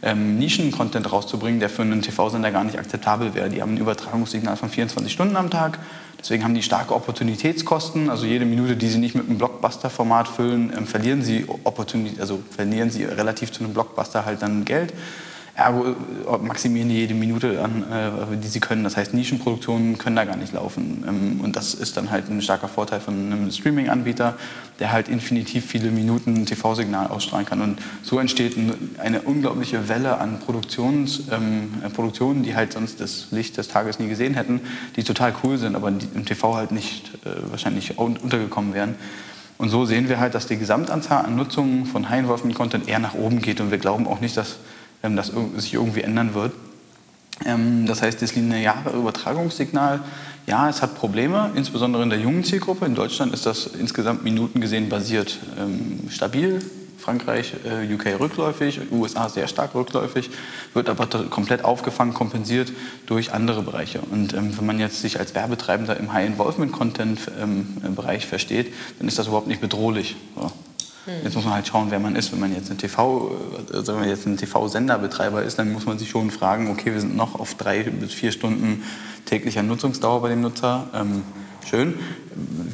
ähm, 0.05 0.39
Nischen-Content 0.39 1.11
rauszubringen, 1.11 1.59
der 1.59 1.71
für 1.71 1.83
einen 1.83 2.03
TV-Sender 2.03 2.51
gar 2.51 2.63
nicht 2.63 2.79
akzeptabel 2.79 3.35
wäre. 3.35 3.49
Die 3.49 3.63
haben 3.63 3.75
ein 3.75 3.79
Übertragungssignal 3.79 4.57
von 4.57 4.69
24 4.69 5.11
Stunden 5.11 5.37
am 5.37 5.51
Tag. 5.51 5.79
Deswegen 6.21 6.45
haben 6.45 6.55
die 6.55 6.63
starke 6.63 6.95
Opportunitätskosten. 6.95 8.11
Also 8.11 8.27
jede 8.27 8.45
Minute, 8.45 8.77
die 8.77 8.89
sie 8.89 8.99
nicht 8.99 9.15
mit 9.15 9.29
einem 9.29 9.39
Blockbuster-Format 9.39 10.29
füllen, 10.29 10.73
ähm, 10.77 10.87
verlieren 10.87 11.23
sie 11.23 11.47
also 12.21 12.43
verlieren 12.55 12.91
sie 12.91 13.05
relativ 13.05 13.51
zu 13.51 13.65
einem 13.65 13.73
Blockbuster 13.73 14.25
halt 14.25 14.43
dann 14.43 14.65
Geld. 14.65 14.93
Äh, 15.57 15.71
maximieren 16.43 16.89
die 16.89 16.97
jede 16.97 17.15
Minute 17.15 17.63
an, 17.63 17.85
äh, 17.85 18.37
die 18.37 18.49
sie 18.49 18.59
können. 18.59 18.83
Das 18.83 18.97
heißt, 18.97 19.15
Nischenproduktionen 19.15 19.99
können 19.99 20.17
da 20.17 20.25
gar 20.25 20.37
nicht 20.37 20.53
laufen. 20.53 21.05
Ähm, 21.07 21.41
und 21.45 21.55
das 21.55 21.75
ist 21.75 21.97
dann 21.97 22.11
halt 22.11 22.29
ein 22.29 22.43
starker 22.43 22.67
Vorteil 22.67 22.99
von 22.99 23.15
einem 23.15 23.53
Streaming-Anbieter, 23.53 24.35
der 24.81 24.91
halt 24.91 25.09
infinitiv 25.09 25.65
viele 25.65 25.93
Minuten 25.93 26.45
TV-Signal 26.45 27.07
ausstrahlen 27.07 27.47
kann. 27.47 27.61
Und 27.61 27.79
so 28.03 28.19
entsteht 28.19 28.57
eine 28.99 29.23
unglaubliche 29.23 29.89
Welle 29.89 30.19
an 30.19 30.41
Produktions, 30.41 31.23
ähm, 31.31 31.75
äh, 31.85 31.89
Produktionen, 31.89 32.43
die 32.43 32.57
halt 32.57 32.73
sonst 32.73 32.99
das 33.01 33.29
Licht 33.31 33.57
des 33.57 33.69
Tages 33.69 34.01
nie 34.01 34.09
gesehen 34.09 34.35
hätten, 34.35 34.61
die 34.97 35.05
total 35.05 35.33
cool 35.45 35.57
sind, 35.59 35.77
aber 35.77 35.87
im 35.89 36.25
TV 36.25 36.57
halt 36.57 36.73
nicht 36.73 37.15
äh, 37.25 37.29
wahrscheinlich 37.51 37.97
untergekommen 37.97 38.75
wären. 38.75 38.97
Und 39.57 39.69
so 39.69 39.85
sehen 39.85 40.09
wir 40.09 40.19
halt, 40.19 40.35
dass 40.35 40.49
die 40.49 40.57
Gesamtanzahl 40.57 41.25
an 41.25 41.37
Nutzungen 41.37 41.87
von 41.87 42.11
High-Involvement-Content 42.11 42.89
eher 42.89 42.99
nach 42.99 43.15
oben 43.15 43.41
geht. 43.41 43.61
Und 43.61 43.71
wir 43.71 43.79
glauben 43.79 44.09
auch 44.09 44.21
nicht, 44.21 44.37
dass 44.37 44.57
ähm, 45.05 45.15
das 45.15 45.31
sich 45.57 45.75
irgendwie 45.75 46.01
ändern 46.01 46.35
wird. 46.35 46.53
Ähm, 47.45 47.87
das 47.87 48.03
heißt, 48.03 48.21
das 48.23 48.35
lineare 48.35 48.91
Übertragungssignal, 48.91 50.01
ja, 50.47 50.69
es 50.69 50.83
hat 50.83 50.97
Probleme, 50.97 51.53
insbesondere 51.55 52.03
in 52.03 52.11
der 52.11 52.19
jungen 52.19 52.45
Zielgruppe. 52.45 52.85
In 52.87 52.95
Deutschland 52.95 53.33
ist 53.33 53.47
das 53.47 53.67
insgesamt 53.67 54.25
Minuten 54.25 54.61
gesehen 54.61 54.89
basiert 54.89 55.39
ähm, 55.59 56.11
stabil. 56.11 56.61
Frankreich, 56.99 57.55
äh, 57.67 57.93
UK 57.93 58.19
rückläufig, 58.19 58.81
USA 58.91 59.29
sehr 59.29 59.47
stark 59.47 59.75
rückläufig, 59.75 60.31
wird 60.73 60.89
aber 60.89 61.07
komplett 61.29 61.63
aufgefangen, 61.63 62.15
kompensiert 62.15 62.73
durch 63.05 63.35
andere 63.35 63.61
Bereiche. 63.61 64.01
Und 64.01 64.33
ähm, 64.33 64.57
wenn 64.57 64.65
man 64.65 64.81
jetzt 64.81 65.03
sich 65.03 65.19
als 65.19 65.35
Werbetreibender 65.35 65.99
im 65.99 66.15
High-Involvement-Content-Bereich 66.15 68.23
ähm, 68.23 68.29
versteht, 68.29 68.73
dann 68.99 69.09
ist 69.09 69.19
das 69.19 69.27
überhaupt 69.27 69.49
nicht 69.49 69.61
bedrohlich. 69.61 70.17
So. 70.35 70.51
Jetzt 71.23 71.35
muss 71.35 71.45
man 71.45 71.55
halt 71.55 71.67
schauen, 71.67 71.91
wer 71.91 71.99
man 71.99 72.17
ist. 72.17 72.33
Wenn 72.33 72.41
man 72.41 72.55
jetzt 72.55 72.71
ein 72.71 72.79
TV, 72.79 73.37
also 73.73 73.93
wenn 73.93 74.01
man 74.01 74.09
jetzt 74.09 74.27
ein 74.27 74.37
TV-Senderbetreiber 74.37 75.43
ist, 75.43 75.59
dann 75.59 75.73
muss 75.73 75.85
man 75.85 75.99
sich 75.99 76.09
schon 76.09 76.31
fragen, 76.31 76.71
okay, 76.71 76.93
wir 76.93 77.01
sind 77.01 77.17
noch 77.17 77.39
auf 77.39 77.55
drei 77.55 77.83
bis 77.83 78.13
vier 78.13 78.33
Stunden 78.33 78.83
täglicher 79.27 79.63
Nutzungsdauer 79.63 80.23
bei 80.23 80.31
dem 80.31 80.41
Nutzer. 80.41 80.87
Ähm, 80.95 81.23
schön, 81.69 81.95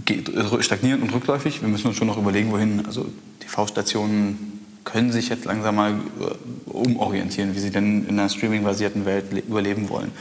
geht 0.04 0.30
stagnierend 0.60 1.02
und 1.02 1.12
rückläufig. 1.12 1.60
Wir 1.60 1.68
müssen 1.68 1.88
uns 1.88 1.96
schon 1.96 2.06
noch 2.06 2.18
überlegen, 2.18 2.52
wohin. 2.52 2.86
Also 2.86 3.06
TV-Stationen 3.40 4.60
können 4.84 5.12
sich 5.12 5.28
jetzt 5.28 5.44
langsam 5.44 5.76
mal 5.76 5.92
äh, 5.92 6.70
umorientieren, 6.70 7.54
wie 7.54 7.60
sie 7.60 7.70
denn 7.70 8.06
in 8.06 8.18
einer 8.18 8.28
streaming-basierten 8.28 9.04
Welt 9.06 9.26
überleben 9.32 9.88
wollen. 9.88 10.12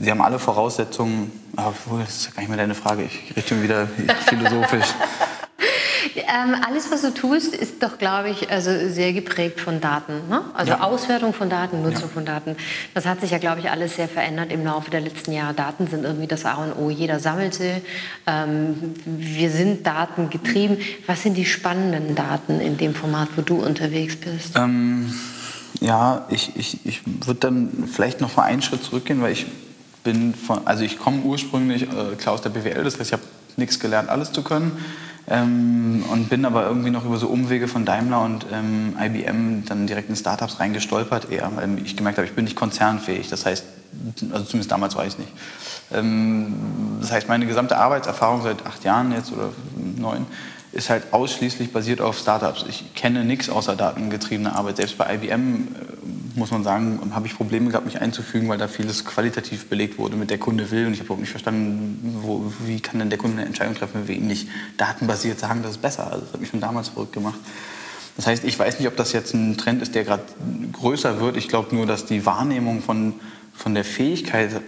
Sie 0.00 0.10
haben 0.10 0.20
alle 0.20 0.38
Voraussetzungen, 0.38 1.32
aber 1.56 1.74
das 2.00 2.18
ist 2.18 2.34
gar 2.34 2.42
nicht 2.42 2.48
mehr 2.48 2.58
deine 2.58 2.74
Frage, 2.74 3.04
ich 3.04 3.36
rede 3.36 3.48
schon 3.48 3.62
wieder 3.62 3.88
philosophisch. 4.26 4.94
Ähm, 6.16 6.54
alles, 6.66 6.90
was 6.90 7.02
du 7.02 7.12
tust, 7.12 7.54
ist 7.54 7.82
doch, 7.82 7.98
glaube 7.98 8.30
ich, 8.30 8.50
also 8.50 8.70
sehr 8.88 9.12
geprägt 9.12 9.60
von 9.60 9.80
Daten. 9.80 10.28
Ne? 10.28 10.42
Also 10.54 10.72
ja. 10.72 10.80
Auswertung 10.80 11.32
von 11.32 11.50
Daten, 11.50 11.82
Nutzung 11.82 12.08
ja. 12.08 12.14
von 12.14 12.24
Daten. 12.24 12.56
Das 12.94 13.06
hat 13.06 13.20
sich 13.20 13.30
ja, 13.30 13.38
glaube 13.38 13.60
ich, 13.60 13.70
alles 13.70 13.96
sehr 13.96 14.08
verändert 14.08 14.52
im 14.52 14.64
Laufe 14.64 14.90
der 14.90 15.00
letzten 15.00 15.32
Jahre. 15.32 15.54
Daten 15.54 15.86
sind 15.86 16.04
irgendwie 16.04 16.26
das 16.26 16.44
A 16.44 16.54
und 16.54 16.72
O. 16.72 16.90
Jeder 16.90 17.20
sammelt 17.20 17.54
sie. 17.54 17.82
Ähm, 18.26 18.94
wir 19.04 19.50
sind 19.50 19.86
datengetrieben. 19.86 20.78
Was 21.06 21.22
sind 21.22 21.34
die 21.34 21.46
spannenden 21.46 22.14
Daten 22.14 22.60
in 22.60 22.76
dem 22.76 22.94
Format, 22.94 23.28
wo 23.36 23.42
du 23.42 23.56
unterwegs 23.64 24.16
bist? 24.16 24.56
Ähm, 24.56 25.12
ja, 25.80 26.26
ich, 26.30 26.56
ich, 26.56 26.84
ich 26.84 27.02
würde 27.26 27.40
dann 27.40 27.88
vielleicht 27.90 28.20
noch 28.20 28.36
mal 28.36 28.44
einen 28.44 28.62
Schritt 28.62 28.84
zurückgehen, 28.84 29.22
weil 29.22 29.32
ich 29.32 29.46
bin 30.04 30.34
von, 30.34 30.66
also 30.66 30.82
ich 30.82 30.98
komme 30.98 31.22
ursprünglich 31.22 31.82
äh, 31.82 32.16
klar 32.16 32.34
aus 32.34 32.42
der 32.42 32.50
BWL, 32.50 32.84
das 32.84 32.98
heißt, 32.98 33.08
ich 33.08 33.12
habe 33.12 33.22
nichts 33.56 33.78
gelernt, 33.78 34.08
alles 34.08 34.32
zu 34.32 34.42
können. 34.42 34.72
Ähm, 35.30 36.04
und 36.10 36.28
bin 36.28 36.44
aber 36.44 36.66
irgendwie 36.66 36.90
noch 36.90 37.04
über 37.04 37.16
so 37.16 37.28
Umwege 37.28 37.68
von 37.68 37.84
Daimler 37.84 38.22
und 38.22 38.46
ähm, 38.52 38.96
IBM 39.00 39.64
dann 39.64 39.86
direkt 39.86 40.10
in 40.10 40.16
Startups 40.16 40.58
reingestolpert, 40.58 41.30
eher, 41.30 41.50
weil 41.54 41.78
ich 41.84 41.96
gemerkt 41.96 42.18
habe, 42.18 42.26
ich 42.26 42.34
bin 42.34 42.44
nicht 42.44 42.56
konzernfähig. 42.56 43.28
Das 43.28 43.46
heißt, 43.46 43.64
also 44.32 44.44
zumindest 44.44 44.72
damals 44.72 44.96
war 44.96 45.06
ich 45.06 45.12
es 45.12 45.18
nicht. 45.18 45.32
Ähm, 45.92 46.54
das 47.00 47.12
heißt, 47.12 47.28
meine 47.28 47.46
gesamte 47.46 47.76
Arbeitserfahrung 47.76 48.42
seit 48.42 48.66
acht 48.66 48.82
Jahren 48.82 49.12
jetzt 49.12 49.32
oder 49.32 49.50
neun 49.96 50.26
ist 50.72 50.90
halt 50.90 51.12
ausschließlich 51.12 51.72
basiert 51.72 52.00
auf 52.00 52.18
Startups. 52.18 52.64
Ich 52.68 52.94
kenne 52.94 53.24
nichts 53.24 53.50
außer 53.50 53.74
datengetriebener 53.76 54.56
Arbeit. 54.56 54.76
Selbst 54.76 54.98
bei 54.98 55.14
IBM 55.14 55.30
äh, 55.32 56.19
muss 56.34 56.50
man 56.50 56.64
sagen, 56.64 57.00
habe 57.14 57.26
ich 57.26 57.36
Probleme 57.36 57.70
gehabt, 57.70 57.86
mich 57.86 58.00
einzufügen, 58.00 58.48
weil 58.48 58.58
da 58.58 58.68
vieles 58.68 59.04
qualitativ 59.04 59.66
belegt 59.66 59.98
wurde, 59.98 60.16
mit 60.16 60.30
der 60.30 60.38
Kunde 60.38 60.70
will. 60.70 60.86
Und 60.86 60.92
ich 60.92 61.00
habe 61.00 61.06
überhaupt 61.06 61.20
nicht 61.20 61.30
verstanden, 61.30 62.18
wo, 62.22 62.52
wie 62.64 62.80
kann 62.80 62.98
denn 62.98 63.10
der 63.10 63.18
Kunde 63.18 63.38
eine 63.38 63.46
Entscheidung 63.46 63.74
treffen, 63.74 64.00
wenn 64.00 64.08
wir 64.08 64.16
ihm 64.16 64.26
nicht 64.26 64.48
datenbasiert 64.76 65.38
sagen, 65.38 65.62
das 65.62 65.72
ist 65.72 65.82
besser. 65.82 66.10
Also 66.10 66.24
das 66.24 66.32
hat 66.32 66.40
mich 66.40 66.50
schon 66.50 66.60
damals 66.60 66.88
verrückt 66.88 67.12
gemacht. 67.12 67.38
Das 68.16 68.26
heißt, 68.26 68.44
ich 68.44 68.58
weiß 68.58 68.78
nicht, 68.78 68.88
ob 68.88 68.96
das 68.96 69.12
jetzt 69.12 69.34
ein 69.34 69.56
Trend 69.56 69.82
ist, 69.82 69.94
der 69.94 70.04
gerade 70.04 70.24
größer 70.72 71.20
wird. 71.20 71.36
Ich 71.36 71.48
glaube 71.48 71.74
nur, 71.74 71.86
dass 71.86 72.06
die 72.06 72.26
Wahrnehmung 72.26 72.82
von, 72.82 73.14
von 73.54 73.74
der 73.74 73.84
Fähigkeit, 73.84 74.60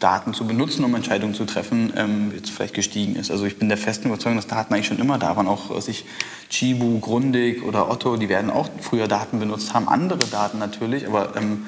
Daten 0.00 0.34
zu 0.34 0.46
benutzen, 0.46 0.84
um 0.84 0.94
Entscheidungen 0.94 1.34
zu 1.34 1.44
treffen, 1.44 1.92
ähm, 1.96 2.32
jetzt 2.34 2.50
vielleicht 2.50 2.74
gestiegen 2.74 3.16
ist. 3.16 3.30
Also 3.30 3.44
ich 3.46 3.58
bin 3.58 3.68
der 3.68 3.78
festen 3.78 4.08
Überzeugung, 4.08 4.36
dass 4.36 4.46
Daten 4.46 4.72
eigentlich 4.72 4.86
schon 4.86 4.98
immer 4.98 5.18
da 5.18 5.36
waren. 5.36 5.48
Auch 5.48 5.76
äh, 5.76 5.80
sich 5.80 6.04
Chibu, 6.50 7.00
Grundig 7.00 7.64
oder 7.64 7.90
Otto, 7.90 8.16
die 8.16 8.28
werden 8.28 8.50
auch 8.50 8.68
früher 8.80 9.08
Daten 9.08 9.38
benutzt 9.38 9.74
haben, 9.74 9.88
andere 9.88 10.26
Daten 10.26 10.58
natürlich, 10.58 11.06
aber 11.06 11.36
ähm, 11.36 11.66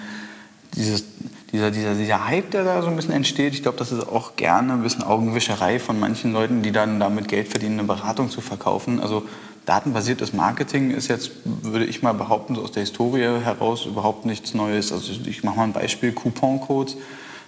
dieses, 0.74 1.04
dieser, 1.52 1.70
dieser, 1.70 1.94
dieser 1.94 2.26
Hype, 2.26 2.50
der 2.52 2.64
da 2.64 2.80
so 2.82 2.88
ein 2.88 2.96
bisschen 2.96 3.12
entsteht, 3.12 3.54
ich 3.54 3.62
glaube, 3.62 3.78
das 3.78 3.90
ist 3.90 4.08
auch 4.08 4.36
gerne 4.36 4.74
ein 4.74 4.82
bisschen 4.82 5.02
Augenwischerei 5.02 5.80
von 5.80 5.98
manchen 5.98 6.32
Leuten, 6.32 6.62
die 6.62 6.70
dann 6.70 7.00
damit 7.00 7.28
Geld 7.28 7.48
verdienen, 7.48 7.80
eine 7.80 7.88
Beratung 7.88 8.30
zu 8.30 8.40
verkaufen. 8.40 9.00
Also 9.00 9.24
datenbasiertes 9.66 10.32
Marketing 10.32 10.92
ist 10.92 11.08
jetzt, 11.08 11.32
würde 11.44 11.84
ich 11.84 12.02
mal 12.02 12.14
behaupten, 12.14 12.54
so 12.54 12.62
aus 12.62 12.72
der 12.72 12.82
Historie 12.82 13.22
heraus 13.42 13.84
überhaupt 13.86 14.26
nichts 14.26 14.54
Neues. 14.54 14.92
Also 14.92 15.12
ich 15.26 15.42
mache 15.42 15.56
mal 15.56 15.64
ein 15.64 15.72
Beispiel, 15.72 16.12
Couponcodes 16.12 16.96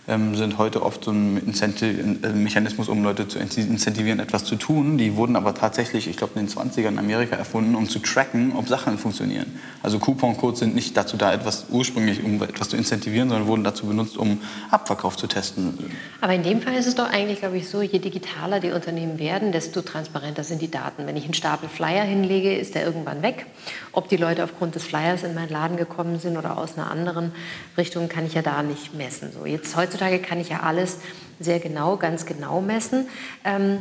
ähm, 0.09 0.35
sind 0.35 0.59
heute 0.59 0.83
oft 0.83 1.05
so 1.05 1.13
ein 1.13 1.37
äh, 1.39 2.29
Mechanismus, 2.31 2.89
um 2.89 3.05
Leute 3.05 3.29
zu 3.29 3.39
incentivieren, 3.39 4.19
etwas 4.19 4.45
zu 4.45 4.57
tun. 4.57 4.99
Die 4.99 5.17
wurden 5.17 5.37
aber 5.37 5.55
tatsächlich, 5.55 6.09
ich 6.09 6.17
glaube, 6.17 6.39
in 6.39 6.47
den 6.47 6.55
20ern 6.55 6.89
in 6.89 6.99
Amerika 6.99 7.37
erfunden, 7.37 7.77
um 7.77 7.89
zu 7.89 8.01
tracken, 8.01 8.53
ob 8.57 8.69
Sachen 8.69 8.99
funktionieren. 8.99 9.47
Also 9.83 9.99
Coupon-Codes 10.01 10.61
sind 10.61 10.75
nicht 10.75 10.97
dazu 10.97 11.17
da, 11.17 11.33
etwas 11.33 11.67
ursprünglich, 11.71 12.25
um 12.25 12.43
etwas 12.43 12.69
zu 12.69 12.77
incentivieren, 12.77 13.29
sondern 13.29 13.47
wurden 13.47 13.65
dazu 13.65 13.87
benutzt, 13.87 14.17
um 14.17 14.41
Abverkauf 14.71 15.17
zu 15.17 15.29
testen. 15.29 15.79
Aber 16.21 16.35
in 16.35 16.43
dem 16.43 16.61
Fall 16.61 16.75
ist 16.75 16.87
es 16.87 16.97
doch 16.97 17.09
eigentlich, 17.09 17.39
glaube 17.41 17.59
ich, 17.59 17.69
so, 17.69 17.81
je 17.81 17.99
digitaler 17.99 18.59
die 18.59 18.73
Unternehmen 18.73 19.19
werden, 19.21 19.53
desto 19.53 19.83
transparenter 19.83 20.43
sind 20.43 20.63
die 20.63 20.71
Daten. 20.71 21.07
Wenn 21.07 21.17
ich 21.17 21.25
einen 21.25 21.35
Stapel 21.35 21.69
Flyer 21.69 22.05
hinlege, 22.05 22.57
ist 22.57 22.75
der 22.75 22.85
irgendwann 22.85 23.23
weg. 23.23 23.47
Ob 23.93 24.09
die 24.09 24.17
Leute 24.17 24.43
aufgrund 24.43 24.75
des 24.75 24.85
Flyers 24.85 25.23
in 25.23 25.35
meinen 25.35 25.51
Laden 25.51 25.77
gekommen 25.77 26.19
sind 26.19 26.37
oder 26.37 26.59
aus 26.59 26.77
einer 26.77 26.91
anderen 26.91 27.33
Richtung, 27.77 28.09
kann 28.09 28.27
ich 28.27 28.35
ja 28.35 28.43
da 28.43 28.63
nicht 28.63 28.95
messen. 28.95 29.31
So, 29.33 29.47
jetzt 29.47 29.77
heute 29.77 29.92
heutzutage 29.93 30.19
kann 30.19 30.41
ich 30.41 30.49
ja 30.49 30.61
alles 30.61 30.99
sehr 31.41 31.61
genau, 31.61 31.97
ganz 31.97 32.27
genau 32.27 32.61
messen. 32.61 33.09
Ähm, 33.45 33.79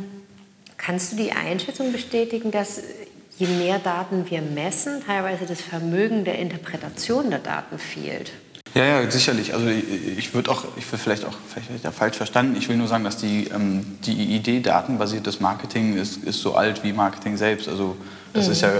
kannst 0.76 1.12
du 1.12 1.16
die 1.16 1.32
Einschätzung 1.32 1.92
bestätigen, 1.92 2.50
dass 2.50 2.82
je 3.38 3.46
mehr 3.46 3.78
Daten 3.78 4.28
wir 4.28 4.42
messen, 4.42 5.02
teilweise 5.06 5.46
das 5.46 5.60
Vermögen 5.60 6.24
der 6.24 6.38
Interpretation 6.38 7.30
der 7.30 7.38
Daten 7.38 7.78
fehlt? 7.78 8.32
Ja, 8.74 8.84
ja, 8.84 9.10
sicherlich. 9.10 9.52
Also 9.52 9.66
ich, 9.66 9.84
ich 10.18 10.34
würde 10.34 10.50
auch, 10.50 10.64
ich 10.76 10.90
will 10.90 10.98
vielleicht 10.98 11.26
auch 11.26 11.34
vielleicht 11.52 11.84
ja 11.84 11.90
falsch 11.90 12.16
verstanden. 12.16 12.56
Ich 12.56 12.68
will 12.68 12.76
nur 12.76 12.88
sagen, 12.88 13.04
dass 13.04 13.18
die, 13.18 13.48
ähm, 13.48 13.98
die 14.04 14.34
Idee 14.34 14.60
datenbasiertes 14.60 15.40
Marketing 15.40 15.96
ist, 15.96 16.24
ist 16.24 16.40
so 16.40 16.54
alt 16.54 16.82
wie 16.82 16.92
Marketing 16.92 17.36
selbst. 17.36 17.68
Also 17.68 17.96
das 18.32 18.46
mhm. 18.46 18.52
ist 18.52 18.62
ja 18.62 18.70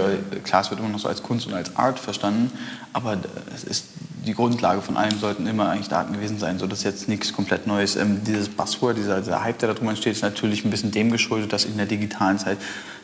klar, 0.43 0.61
es 0.61 0.71
wird 0.71 0.79
immer 0.79 0.89
noch 0.89 0.99
so 0.99 1.07
als 1.07 1.21
Kunst 1.21 1.45
und 1.45 1.53
als 1.53 1.75
Art 1.75 1.99
verstanden, 1.99 2.51
aber 2.91 3.17
es 3.53 3.63
ist 3.63 3.85
die 4.25 4.33
Grundlage 4.33 4.81
von 4.81 4.97
allem 4.97 5.17
sollten 5.17 5.47
immer 5.47 5.69
eigentlich 5.69 5.89
Daten 5.89 6.13
gewesen 6.13 6.39
sein, 6.39 6.59
so 6.59 6.67
dass 6.67 6.83
jetzt 6.83 7.07
nichts 7.07 7.33
komplett 7.33 7.67
Neues. 7.67 7.95
Ähm, 7.95 8.21
dieses 8.25 8.49
Buzzword, 8.49 8.97
dieser, 8.97 9.19
dieser 9.21 9.43
Hype, 9.43 9.59
der 9.59 9.69
da 9.69 9.75
drum 9.75 9.89
entsteht, 9.89 10.13
ist 10.13 10.21
natürlich 10.21 10.63
ein 10.63 10.71
bisschen 10.71 10.91
dem 10.91 11.11
geschuldet, 11.11 11.51
dass 11.53 11.65
in 11.65 11.77
der 11.77 11.85
digitalen 11.85 12.39
Zeit 12.39 12.57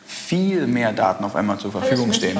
viel 0.06 0.66
mehr 0.66 0.92
Daten 0.92 1.24
auf 1.24 1.36
einmal 1.36 1.58
zur 1.58 1.72
Verfügung 1.72 2.12
stehen. 2.12 2.38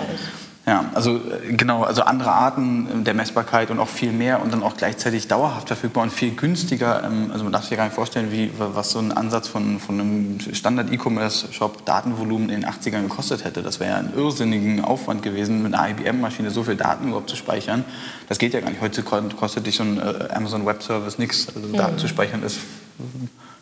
Ja, 0.71 0.85
also 0.95 1.17
äh, 1.17 1.53
genau, 1.53 1.83
also 1.83 2.03
andere 2.03 2.31
Arten 2.31 3.03
der 3.03 3.13
Messbarkeit 3.13 3.73
und 3.73 3.81
auch 3.81 3.89
viel 3.89 4.13
mehr 4.13 4.41
und 4.41 4.53
dann 4.53 4.63
auch 4.63 4.77
gleichzeitig 4.77 5.27
dauerhaft 5.27 5.67
verfügbar 5.67 6.05
und 6.05 6.13
viel 6.13 6.31
günstiger. 6.37 7.03
Ähm, 7.03 7.31
also 7.33 7.43
man 7.43 7.53
darf 7.53 7.63
sich 7.63 7.73
ja 7.73 7.77
gar 7.79 7.87
nicht 7.87 7.97
vorstellen, 7.97 8.31
wie, 8.31 8.53
was 8.57 8.93
so 8.93 9.01
ein 9.01 9.11
Ansatz 9.11 9.49
von, 9.49 9.81
von 9.81 9.99
einem 9.99 10.39
Standard-E-Commerce-Shop 10.39 11.85
Datenvolumen 11.87 12.51
in 12.51 12.61
den 12.61 12.71
80ern 12.71 13.03
gekostet 13.03 13.45
hätte. 13.45 13.65
Das 13.65 13.81
wäre 13.81 13.91
ja 13.91 13.97
ein 13.97 14.13
irrsinnigen 14.15 14.85
Aufwand 14.85 15.25
gewesen, 15.25 15.65
mit 15.65 15.75
einer 15.75 15.89
IBM-Maschine 15.89 16.53
so 16.53 16.63
viel 16.63 16.77
Daten 16.77 17.09
überhaupt 17.09 17.31
zu 17.31 17.35
speichern. 17.35 17.85
Das 18.29 18.39
geht 18.39 18.55
ja 18.55 18.61
gar 18.61 18.71
nicht. 18.71 18.81
Heute 18.81 19.03
kostet 19.03 19.67
dich 19.67 19.75
so 19.75 19.83
ein 19.83 19.99
äh, 19.99 20.29
Amazon 20.33 20.67
Web 20.67 20.85
Service 20.85 21.19
nichts. 21.19 21.49
Also 21.49 21.67
mhm. 21.67 21.73
Daten 21.73 21.99
zu 21.99 22.07
speichern 22.07 22.45
ist, 22.45 22.61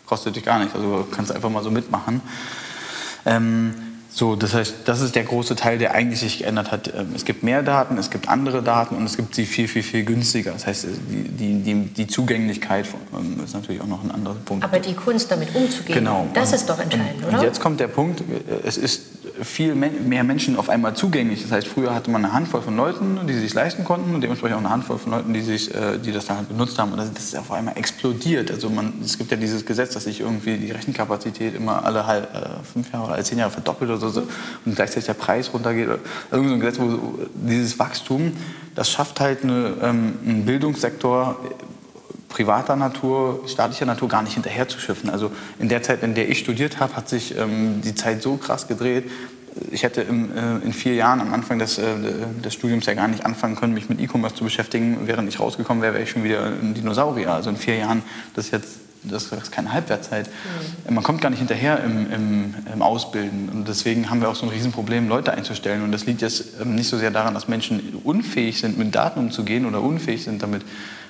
kostet 0.04 0.36
dich 0.36 0.44
gar 0.44 0.58
nicht. 0.58 0.74
Also 0.74 1.08
kannst 1.10 1.30
du 1.30 1.34
einfach 1.34 1.48
mal 1.48 1.62
so 1.62 1.70
mitmachen. 1.70 2.20
Ähm, 3.24 3.74
so, 4.18 4.34
das 4.34 4.52
heißt, 4.52 4.74
das 4.84 5.00
ist 5.00 5.14
der 5.14 5.22
große 5.22 5.54
Teil, 5.54 5.78
der 5.78 5.94
eigentlich 5.94 6.18
sich 6.18 6.40
geändert 6.40 6.72
hat. 6.72 6.92
Ähm, 6.92 7.12
es 7.14 7.24
gibt 7.24 7.44
mehr 7.44 7.62
Daten, 7.62 7.96
es 7.98 8.10
gibt 8.10 8.28
andere 8.28 8.64
Daten 8.64 8.96
und 8.96 9.04
es 9.04 9.16
gibt 9.16 9.32
sie 9.32 9.46
viel, 9.46 9.68
viel, 9.68 9.84
viel 9.84 10.04
günstiger. 10.04 10.50
Das 10.50 10.66
heißt, 10.66 10.88
die, 11.08 11.62
die, 11.62 11.74
die 11.84 12.06
Zugänglichkeit 12.08 12.86
ähm, 13.16 13.40
ist 13.44 13.54
natürlich 13.54 13.80
auch 13.80 13.86
noch 13.86 14.02
ein 14.02 14.10
anderer 14.10 14.34
Punkt. 14.34 14.64
Aber 14.64 14.80
die 14.80 14.94
Kunst, 14.94 15.30
damit 15.30 15.54
umzugehen, 15.54 16.00
genau. 16.00 16.26
das 16.34 16.52
ist 16.52 16.68
doch 16.68 16.80
entscheidend, 16.80 17.22
und, 17.22 17.28
oder? 17.28 17.38
Und 17.38 17.44
jetzt 17.44 17.60
kommt 17.60 17.78
der 17.78 17.86
Punkt, 17.86 18.24
es 18.64 18.76
ist 18.76 19.02
viel 19.42 19.74
mehr 19.74 20.24
Menschen 20.24 20.56
auf 20.56 20.68
einmal 20.68 20.94
zugänglich. 20.94 21.42
Das 21.42 21.52
heißt, 21.52 21.68
früher 21.68 21.94
hatte 21.94 22.10
man 22.10 22.24
eine 22.24 22.32
Handvoll 22.32 22.62
von 22.62 22.76
Leuten, 22.76 23.26
die 23.26 23.34
sich 23.34 23.54
leisten 23.54 23.84
konnten 23.84 24.14
und 24.14 24.20
dementsprechend 24.20 24.56
auch 24.56 24.60
eine 24.60 24.70
Handvoll 24.70 24.98
von 24.98 25.12
Leuten, 25.12 25.32
die, 25.32 25.40
sich, 25.40 25.74
äh, 25.74 25.98
die 25.98 26.12
das 26.12 26.26
dann 26.26 26.38
halt 26.38 26.48
benutzt 26.48 26.78
haben. 26.78 26.92
Und 26.92 26.98
das 26.98 27.08
ist 27.10 27.36
auf 27.36 27.50
einmal 27.52 27.76
explodiert. 27.76 28.50
Also 28.50 28.70
man, 28.70 28.94
es 29.04 29.18
gibt 29.18 29.30
ja 29.30 29.36
dieses 29.36 29.64
Gesetz, 29.64 29.94
dass 29.94 30.04
sich 30.04 30.20
irgendwie 30.20 30.56
die 30.56 30.70
Rechenkapazität 30.70 31.54
immer 31.54 31.84
alle 31.84 32.06
halb, 32.06 32.34
äh, 32.34 32.64
fünf 32.72 32.92
Jahre, 32.92 33.12
alle 33.12 33.24
zehn 33.24 33.38
Jahre 33.38 33.50
verdoppelt 33.50 33.90
oder 33.90 34.10
so 34.10 34.22
und 34.64 34.74
gleichzeitig 34.74 35.06
der 35.06 35.14
Preis 35.14 35.52
runtergeht. 35.52 35.88
Irgendwie 36.30 36.48
so 36.48 36.54
ein 36.54 36.60
Gesetz, 36.60 36.78
wo 36.80 37.18
dieses 37.34 37.78
Wachstum, 37.78 38.32
das 38.74 38.90
schafft 38.90 39.20
halt 39.20 39.44
eine, 39.44 39.74
ähm, 39.82 40.14
einen 40.24 40.44
Bildungssektor 40.44 41.36
privater 42.28 42.76
Natur, 42.76 43.42
staatlicher 43.46 43.86
Natur 43.86 44.08
gar 44.08 44.22
nicht 44.22 44.34
hinterherzuschiffen. 44.34 45.10
Also 45.10 45.30
in 45.58 45.68
der 45.68 45.82
Zeit, 45.82 46.02
in 46.02 46.14
der 46.14 46.28
ich 46.28 46.38
studiert 46.38 46.78
habe, 46.80 46.94
hat 46.96 47.08
sich 47.08 47.36
ähm, 47.36 47.80
die 47.82 47.94
Zeit 47.94 48.22
so 48.22 48.36
krass 48.36 48.68
gedreht. 48.68 49.10
Ich 49.70 49.82
hätte 49.82 50.02
im, 50.02 50.36
äh, 50.36 50.58
in 50.58 50.72
vier 50.72 50.94
Jahren 50.94 51.20
am 51.20 51.32
Anfang 51.32 51.58
des, 51.58 51.78
äh, 51.78 51.84
des, 52.44 52.54
Studiums 52.54 52.86
ja 52.86 52.94
gar 52.94 53.08
nicht 53.08 53.26
anfangen 53.26 53.56
können, 53.56 53.74
mich 53.74 53.88
mit 53.88 54.00
E-Commerce 54.00 54.36
zu 54.36 54.44
beschäftigen. 54.44 54.98
Während 55.04 55.28
ich 55.28 55.40
rausgekommen 55.40 55.82
wäre, 55.82 55.94
wäre 55.94 56.04
ich 56.04 56.10
schon 56.10 56.22
wieder 56.22 56.46
ein 56.46 56.74
Dinosaurier. 56.74 57.32
Also 57.32 57.50
in 57.50 57.56
vier 57.56 57.76
Jahren, 57.76 58.02
das 58.34 58.46
ist 58.46 58.50
jetzt 58.52 58.68
das 59.04 59.26
ist 59.32 59.52
keine 59.52 59.72
Halbwertzeit. 59.72 60.28
Mhm. 60.88 60.94
Man 60.94 61.04
kommt 61.04 61.20
gar 61.20 61.30
nicht 61.30 61.38
hinterher 61.38 61.82
im, 61.84 62.10
im, 62.10 62.54
im, 62.72 62.82
Ausbilden. 62.82 63.48
Und 63.48 63.68
deswegen 63.68 64.10
haben 64.10 64.20
wir 64.20 64.28
auch 64.28 64.34
so 64.34 64.46
ein 64.46 64.50
Riesenproblem, 64.50 65.08
Leute 65.08 65.32
einzustellen. 65.32 65.82
Und 65.82 65.92
das 65.92 66.06
liegt 66.06 66.20
jetzt 66.20 66.60
ähm, 66.60 66.74
nicht 66.74 66.88
so 66.88 66.98
sehr 66.98 67.10
daran, 67.10 67.34
dass 67.34 67.48
Menschen 67.48 68.00
unfähig 68.04 68.58
sind, 68.58 68.78
mit 68.78 68.94
Daten 68.94 69.20
umzugehen 69.20 69.66
oder 69.66 69.82
unfähig 69.82 70.24
sind, 70.24 70.42
damit 70.42 70.62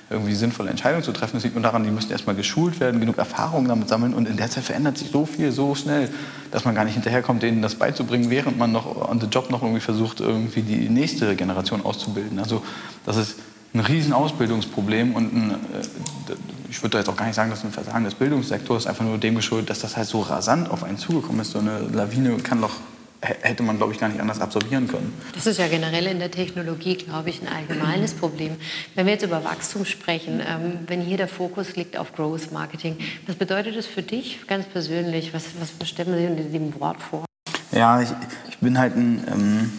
irgendwie 0.09 0.33
sinnvolle 0.33 0.69
Entscheidungen 0.69 1.03
zu 1.03 1.11
treffen. 1.11 1.37
Es 1.37 1.43
liegt 1.43 1.55
nur 1.55 1.63
daran, 1.63 1.83
die 1.83 1.91
müssen 1.91 2.11
erstmal 2.11 2.35
geschult 2.35 2.79
werden, 2.79 2.99
genug 2.99 3.17
Erfahrung 3.17 3.67
damit 3.67 3.89
sammeln. 3.89 4.13
Und 4.13 4.27
in 4.27 4.37
der 4.37 4.49
Zeit 4.49 4.63
verändert 4.63 4.97
sich 4.97 5.11
so 5.11 5.25
viel, 5.25 5.51
so 5.51 5.75
schnell, 5.75 6.09
dass 6.51 6.65
man 6.65 6.73
gar 6.73 6.83
nicht 6.83 6.95
hinterherkommt, 6.95 7.43
denen 7.43 7.61
das 7.61 7.75
beizubringen, 7.75 8.29
während 8.29 8.57
man 8.57 8.71
noch 8.71 9.09
on 9.09 9.19
the 9.21 9.27
job 9.27 9.51
noch 9.51 9.61
irgendwie 9.61 9.81
versucht, 9.81 10.19
irgendwie 10.19 10.63
die 10.63 10.89
nächste 10.89 11.35
Generation 11.35 11.85
auszubilden. 11.85 12.39
Also 12.39 12.63
das 13.05 13.17
ist 13.17 13.35
ein 13.73 13.81
riesen 13.81 14.13
Ausbildungsproblem 14.13 15.13
und 15.13 15.33
ein, 15.33 15.51
äh, 15.51 16.33
ich 16.69 16.81
würde 16.81 16.93
da 16.93 16.97
jetzt 16.99 17.09
auch 17.09 17.15
gar 17.15 17.25
nicht 17.25 17.35
sagen, 17.35 17.51
dass 17.51 17.63
ein 17.63 17.71
Versagen 17.71 18.03
des 18.03 18.15
Bildungssektors 18.15 18.87
einfach 18.87 19.05
nur 19.05 19.19
dem 19.19 19.35
geschuldet, 19.35 19.69
dass 19.69 19.79
das 19.79 19.95
halt 19.95 20.07
so 20.07 20.21
rasant 20.21 20.71
auf 20.71 20.83
einen 20.83 20.97
zugekommen 20.97 21.41
ist. 21.41 21.51
So 21.51 21.59
eine 21.59 21.81
Lawine 21.93 22.37
kann 22.37 22.61
doch 22.61 22.77
hätte 23.21 23.63
man, 23.63 23.77
glaube 23.77 23.93
ich, 23.93 23.99
gar 23.99 24.09
nicht 24.09 24.21
anders 24.21 24.39
absorbieren 24.39 24.87
können. 24.87 25.13
Das 25.33 25.45
ist 25.45 25.59
ja 25.59 25.67
generell 25.67 26.07
in 26.07 26.19
der 26.19 26.31
Technologie, 26.31 26.95
glaube 26.95 27.29
ich, 27.29 27.41
ein 27.41 27.47
allgemeines 27.47 28.13
Problem. 28.13 28.55
Wenn 28.95 29.05
wir 29.05 29.13
jetzt 29.13 29.23
über 29.23 29.43
Wachstum 29.43 29.85
sprechen, 29.85 30.39
ähm, 30.39 30.79
wenn 30.87 31.01
hier 31.01 31.17
der 31.17 31.27
Fokus 31.27 31.75
liegt 31.75 31.97
auf 31.97 32.13
Growth 32.13 32.51
Marketing, 32.51 32.97
was 33.27 33.35
bedeutet 33.35 33.75
das 33.75 33.85
für 33.85 34.03
dich 34.03 34.47
ganz 34.47 34.65
persönlich? 34.65 35.33
Was, 35.33 35.45
was 35.59 35.89
stellen 35.89 36.17
Sie 36.17 36.25
unter 36.25 36.43
dem 36.43 36.79
Wort 36.79 37.01
vor? 37.01 37.25
Ja, 37.71 38.01
ich, 38.01 38.09
ich 38.49 38.57
bin 38.59 38.79
halt 38.79 38.95
ein, 38.95 39.23
ähm, 39.31 39.73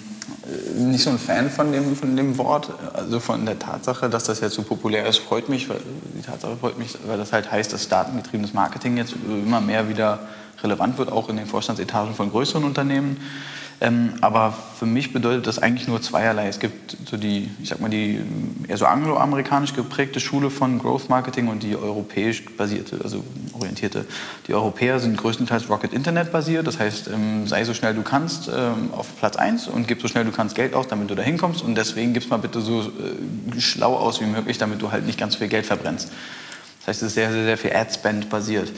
nicht 0.76 1.02
so 1.02 1.10
ein 1.10 1.18
Fan 1.18 1.50
von 1.50 1.72
dem, 1.72 1.96
von 1.96 2.16
dem 2.16 2.38
Wort. 2.38 2.70
Also 2.92 3.20
von 3.20 3.44
der 3.46 3.58
Tatsache, 3.58 4.08
dass 4.08 4.24
das 4.24 4.40
jetzt 4.40 4.54
so 4.54 4.62
populär 4.62 5.06
ist, 5.06 5.18
freut 5.18 5.48
mich. 5.48 5.68
Weil, 5.68 5.80
die 6.14 6.22
Tatsache 6.22 6.56
freut 6.56 6.78
mich, 6.78 6.96
weil 7.06 7.18
das 7.18 7.32
halt 7.32 7.50
heißt, 7.50 7.72
dass 7.72 7.88
datengetriebenes 7.88 8.52
Marketing 8.52 8.96
jetzt 8.96 9.14
immer 9.26 9.60
mehr 9.60 9.88
wieder 9.88 10.20
relevant 10.62 10.98
wird, 10.98 11.10
auch 11.10 11.28
in 11.28 11.36
den 11.36 11.46
Vorstandsetagen 11.46 12.14
von 12.14 12.30
größeren 12.30 12.64
Unternehmen. 12.64 13.18
Ähm, 13.82 14.12
aber 14.20 14.54
für 14.78 14.84
mich 14.84 15.12
bedeutet 15.14 15.46
das 15.46 15.58
eigentlich 15.58 15.88
nur 15.88 16.02
zweierlei. 16.02 16.48
Es 16.48 16.60
gibt 16.60 16.98
so 17.06 17.16
die, 17.16 17.48
ich 17.62 17.70
sag 17.70 17.80
mal, 17.80 17.88
die 17.88 18.20
eher 18.68 18.76
so 18.76 18.84
angloamerikanisch 18.84 19.72
geprägte 19.72 20.20
Schule 20.20 20.50
von 20.50 20.78
Growth 20.78 21.08
Marketing 21.08 21.48
und 21.48 21.62
die 21.62 21.76
europäisch 21.76 22.44
basierte, 22.58 23.00
also 23.02 23.24
orientierte. 23.54 24.04
Die 24.48 24.54
Europäer 24.54 25.00
sind 25.00 25.16
größtenteils 25.16 25.70
Rocket 25.70 25.94
Internet 25.94 26.30
basiert, 26.30 26.66
das 26.66 26.78
heißt, 26.78 27.08
ähm, 27.08 27.46
sei 27.46 27.64
so 27.64 27.72
schnell 27.72 27.94
du 27.94 28.02
kannst 28.02 28.50
ähm, 28.54 28.90
auf 28.92 29.16
Platz 29.18 29.36
1 29.36 29.68
und 29.68 29.88
gib 29.88 30.02
so 30.02 30.08
schnell 30.08 30.26
du 30.26 30.32
kannst 30.32 30.56
Geld 30.56 30.74
aus, 30.74 30.88
damit 30.88 31.08
du 31.08 31.14
da 31.14 31.22
hinkommst 31.22 31.62
und 31.62 31.74
deswegen 31.74 32.12
gib's 32.12 32.28
mal 32.28 32.36
bitte 32.36 32.60
so 32.60 32.82
äh, 32.82 33.60
schlau 33.60 33.96
aus 33.96 34.20
wie 34.20 34.26
möglich, 34.26 34.58
damit 34.58 34.82
du 34.82 34.92
halt 34.92 35.06
nicht 35.06 35.18
ganz 35.18 35.36
viel 35.36 35.48
Geld 35.48 35.64
verbrennst. 35.64 36.12
Das 36.80 36.88
heißt, 36.88 37.02
es 37.02 37.08
ist 37.08 37.14
sehr, 37.14 37.32
sehr, 37.32 37.44
sehr 37.44 37.58
viel 37.58 37.72
Ad-Spend 37.72 38.28
basiert. 38.28 38.70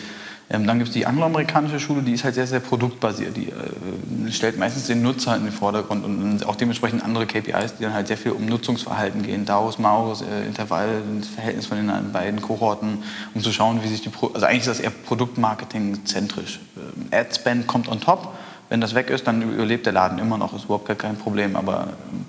Ähm, 0.51 0.67
dann 0.67 0.79
gibt 0.79 0.89
es 0.89 0.95
die 0.95 1.07
angloamerikanische 1.07 1.81
Schule, 1.81 2.03
die 2.03 2.13
ist 2.13 2.25
halt 2.25 2.35
sehr, 2.35 2.47
sehr 2.47 2.61
produktbasiert. 2.61 3.37
Die 3.37 3.49
äh, 3.49 4.33
stellt 4.33 4.59
meistens 4.59 4.87
den 4.87 5.03
Nutzer 5.03 5.37
in 5.37 5.45
den 5.45 5.53
Vordergrund 5.53 6.05
und 6.05 6.45
auch 6.47 6.57
dementsprechend 6.57 7.03
andere 7.03 7.27
KPIs, 7.27 7.77
die 7.79 7.85
dann 7.85 7.95
halt 7.95 8.09
sehr 8.09 8.17
viel 8.17 8.33
um 8.33 8.47
Nutzungsverhalten 8.47 9.23
gehen. 9.23 9.45
DAOs, 9.45 9.79
MAUs, 9.79 10.23
äh, 10.23 10.47
Intervall, 10.47 11.03
das 11.19 11.29
Verhältnis 11.29 11.67
von 11.67 11.79
den 11.79 12.13
beiden 12.13 12.43
Kohorten, 12.43 13.03
um 13.35 13.43
zu 13.43 13.53
schauen, 13.53 13.83
wie 13.83 13.89
sich 13.89 14.03
die, 14.03 14.11
Pro 14.11 14.29
also 14.29 14.47
eigentlich 14.47 14.61
ist 14.61 14.69
das 14.69 14.81
eher 14.81 14.91
Produktmarketing 14.91 16.05
zentrisch. 16.05 16.61
Ähm, 16.77 17.07
Ad-Spend 17.11 17.67
kommt 17.67 17.89
on 17.89 18.01
top, 18.01 18.35
Wenn 18.69 18.81
das 18.81 18.95
weg 18.95 19.11
ist, 19.11 19.27
dann 19.27 19.43
überlebt 19.43 19.87
der 19.87 19.93
Laden 19.93 20.19
immer 20.19 20.39
noch, 20.39 20.55
ist 20.55 20.65
überhaupt 20.65 20.99
kein 20.99 21.17
Problem. 21.17 21.57
Aber 21.57 21.89
ähm, 22.13 22.27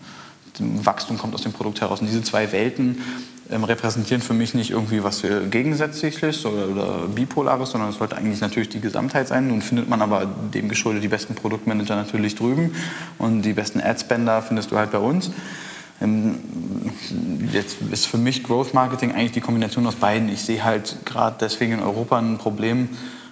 Wachstum 0.60 1.17
kommt 1.17 1.33
aus 1.33 1.41
dem 1.41 1.53
Produkt 1.53 1.81
heraus. 1.81 2.01
Und 2.01 2.07
diese 2.07 2.24
zwei 2.24 2.51
Welten 2.51 3.01
ähm, 3.50 3.63
repräsentieren 3.63 4.22
für 4.22 4.33
mich 4.33 4.53
nicht 4.53 4.72
irgendwie 4.72 5.03
was 5.03 5.22
Gegensätzliches 5.50 6.45
oder, 6.45 6.69
oder 6.69 7.07
Bipolares, 7.07 7.72
sondern 7.72 7.89
es 7.89 7.98
sollte 7.98 8.15
eigentlich 8.15 8.41
natürlich 8.41 8.69
die 8.69 8.79
Gesamtheit 8.79 9.27
sein. 9.27 9.48
Nun 9.48 9.62
findet 9.62 9.89
man 9.89 10.01
aber 10.01 10.25
dem 10.25 10.69
geschuldet 10.69 11.03
die 11.03 11.07
besten 11.07 11.36
Produktmanager 11.36 11.95
natürlich 11.95 12.36
drüben 12.36 12.74
und 13.17 13.41
die 13.43 13.53
besten 13.53 13.81
Adspender 13.81 14.41
findest 14.41 14.72
du 14.72 14.77
halt 14.77 14.91
bei 14.91 15.00
uns. 15.00 15.31
Ähm, 16.01 16.39
jetzt 17.51 17.77
ist 17.91 18.07
für 18.07 18.17
mich 18.17 18.43
Growth 18.43 18.74
Marketing 18.74 19.12
eigentlich 19.12 19.33
die 19.33 19.41
Kombination 19.41 19.86
aus 19.88 19.95
beiden. 19.95 20.29
Ich 20.29 20.41
sehe 20.41 20.63
halt 20.63 20.98
gerade 21.05 21.36
deswegen 21.39 21.74
in 21.74 21.79
Europa 21.79 22.17
ein 22.17 22.38
Problem, 22.38 22.89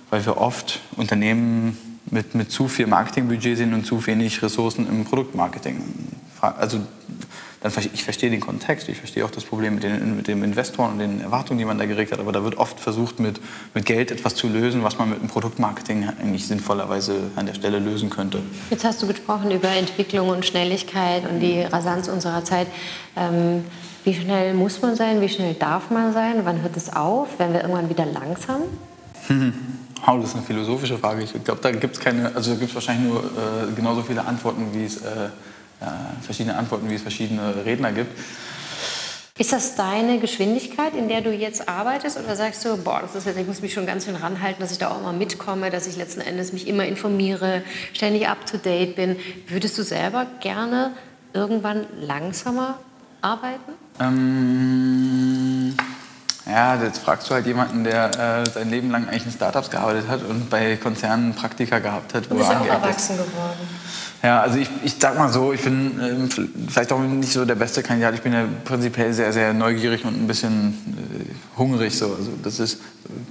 weil 0.10 0.26
wir 0.26 0.38
oft 0.38 0.80
Unternehmen 0.98 1.78
mit, 2.10 2.36
mit 2.36 2.52
zu 2.52 2.68
viel 2.68 2.88
Marketingbudget 2.88 3.58
sehen 3.58 3.74
und 3.74 3.86
zu 3.86 4.06
wenig 4.06 4.42
Ressourcen 4.44 4.88
im 4.88 5.06
Produktmarketing. 5.06 5.82
Also 6.42 6.80
dann 7.62 7.72
ich 7.94 8.04
verstehe 8.04 8.32
den 8.32 8.40
Kontext, 8.40 8.90
ich 8.90 8.98
verstehe 8.98 9.24
auch 9.24 9.30
das 9.30 9.44
Problem 9.44 9.76
mit, 9.76 9.84
den, 9.84 10.16
mit 10.16 10.28
dem 10.28 10.44
Investoren 10.44 10.94
und 10.94 11.00
den 11.00 11.22
Erwartungen, 11.22 11.60
die 11.60 11.66
man 11.66 11.78
da 11.78 11.86
geregt 11.86 12.12
hat, 12.12 12.20
aber 12.20 12.32
da 12.32 12.44
wird 12.44 12.58
oft 12.58 12.80
versucht, 12.80 13.20
mit, 13.20 13.40
mit 13.76 13.86
Geld 13.86 14.10
etwas 14.10 14.34
zu 14.34 14.48
lösen, 14.48 14.84
was 14.84 14.98
man 14.98 15.12
mit 15.12 15.22
dem 15.22 15.28
Produktmarketing 15.28 16.10
eigentlich 16.20 16.48
sinnvollerweise 16.48 17.30
an 17.36 17.46
der 17.46 17.54
Stelle 17.54 17.78
lösen 17.78 18.10
könnte. 18.10 18.42
Jetzt 18.72 18.84
hast 18.84 19.00
du 19.04 19.08
gesprochen 19.08 19.52
über 19.52 19.70
Entwicklung 19.70 20.30
und 20.30 20.44
Schnelligkeit 20.44 21.30
und 21.30 21.40
die 21.40 21.62
Rasanz 21.62 22.08
unserer 22.08 22.44
Zeit. 22.44 22.66
Ähm, 23.16 23.64
wie 24.04 24.16
schnell 24.16 24.56
muss 24.56 24.82
man 24.82 24.96
sein? 24.96 25.22
Wie 25.22 25.30
schnell 25.30 25.54
darf 25.54 25.92
man 25.92 26.14
sein? 26.14 26.42
Wann 26.44 26.64
hört 26.64 26.76
es 26.76 26.92
auf? 26.92 27.38
Werden 27.38 27.54
wir 27.54 27.62
irgendwann 27.62 27.90
wieder 27.90 28.06
langsam? 28.06 28.62
Oh, 30.08 30.18
das 30.18 30.30
ist 30.30 30.36
eine 30.36 30.44
philosophische 30.44 30.98
Frage. 30.98 31.22
Ich 31.22 31.44
glaube, 31.44 31.60
da 31.62 31.70
gibt 31.70 31.96
es 31.96 32.00
keine, 32.00 32.36
also 32.36 32.56
gibt 32.56 32.70
es 32.70 32.74
wahrscheinlich 32.74 33.08
nur 33.08 33.20
äh, 33.20 33.72
genauso 33.76 34.02
viele 34.02 34.26
Antworten, 34.26 34.70
wie 34.74 34.84
es 34.84 34.98
äh, 34.98 35.30
verschiedene 36.22 36.58
Antworten, 36.58 36.90
wie 36.90 36.96
es 36.96 37.02
verschiedene 37.02 37.66
Redner 37.66 37.92
gibt. 37.92 38.18
Ist 39.38 39.54
das 39.54 39.76
deine 39.76 40.20
Geschwindigkeit, 40.20 40.94
in 40.94 41.08
der 41.08 41.22
du 41.22 41.32
jetzt 41.32 41.68
arbeitest? 41.68 42.20
Oder 42.20 42.36
sagst 42.36 42.64
du, 42.64 42.78
boah, 42.78 43.02
das 43.02 43.16
ist 43.16 43.26
jetzt, 43.26 43.40
ich 43.40 43.48
muss 43.48 43.62
mich 43.62 43.74
schon 43.74 43.88
ganz 43.88 44.06
schön 44.06 44.16
ranhalten, 44.16 44.62
dass 44.62 44.72
ich 44.72 44.78
da 44.78 44.92
auch 44.92 45.02
mal 45.02 45.14
mitkomme, 45.14 45.72
dass 45.72 45.88
ich 45.88 45.98
letzten 45.98 46.22
Endes 46.22 46.54
mich 46.54 46.68
immer 46.68 46.86
informiere, 46.86 47.64
ständig 47.94 48.28
up-to-date 48.28 48.96
bin. 48.96 49.16
Würdest 49.48 49.78
du 49.80 49.84
selber 49.84 50.28
gerne 50.42 50.92
irgendwann 51.34 51.88
langsamer 52.00 52.78
arbeiten? 53.22 53.72
Ähm, 54.00 55.76
ja, 56.46 56.80
jetzt 56.84 57.00
fragst 57.00 57.30
du 57.30 57.34
halt 57.34 57.48
jemanden, 57.48 57.84
der 57.84 58.44
äh, 58.46 58.50
sein 58.50 58.70
Leben 58.70 58.92
lang 58.92 59.08
eigentlich 59.08 59.26
in 59.26 59.32
Startups 59.32 59.72
gearbeitet 59.72 60.08
hat 60.08 60.24
und 60.24 60.50
bei 60.52 60.76
Konzernen 60.76 61.34
Praktika 61.34 61.80
gehabt 61.80 62.14
hat. 62.14 62.30
Du 62.30 62.36
bist 62.36 62.50
auch 62.50 62.66
erwachsen 62.66 63.18
geworden. 63.18 63.81
Ja, 64.24 64.42
also 64.42 64.60
ich, 64.60 64.70
ich 64.84 64.96
sag 65.00 65.18
mal 65.18 65.30
so, 65.30 65.52
ich 65.52 65.62
bin 65.62 66.00
ähm, 66.00 66.30
vielleicht 66.68 66.92
auch 66.92 67.00
nicht 67.00 67.34
so 67.34 67.44
der 67.44 67.56
beste 67.56 67.82
Kandidat. 67.82 68.14
Ich 68.14 68.22
bin 68.22 68.34
ja 68.34 68.46
prinzipiell 68.64 69.14
sehr, 69.14 69.34
sehr 69.34 69.54
neugierig 69.54 70.06
und 70.06 70.16
ein 70.16 70.28
bisschen 70.28 70.76
äh, 70.96 71.58
hungrig. 71.58 71.98
So. 71.98 72.06
Also 72.06 72.32
das 72.44 72.60
ist 72.60 72.80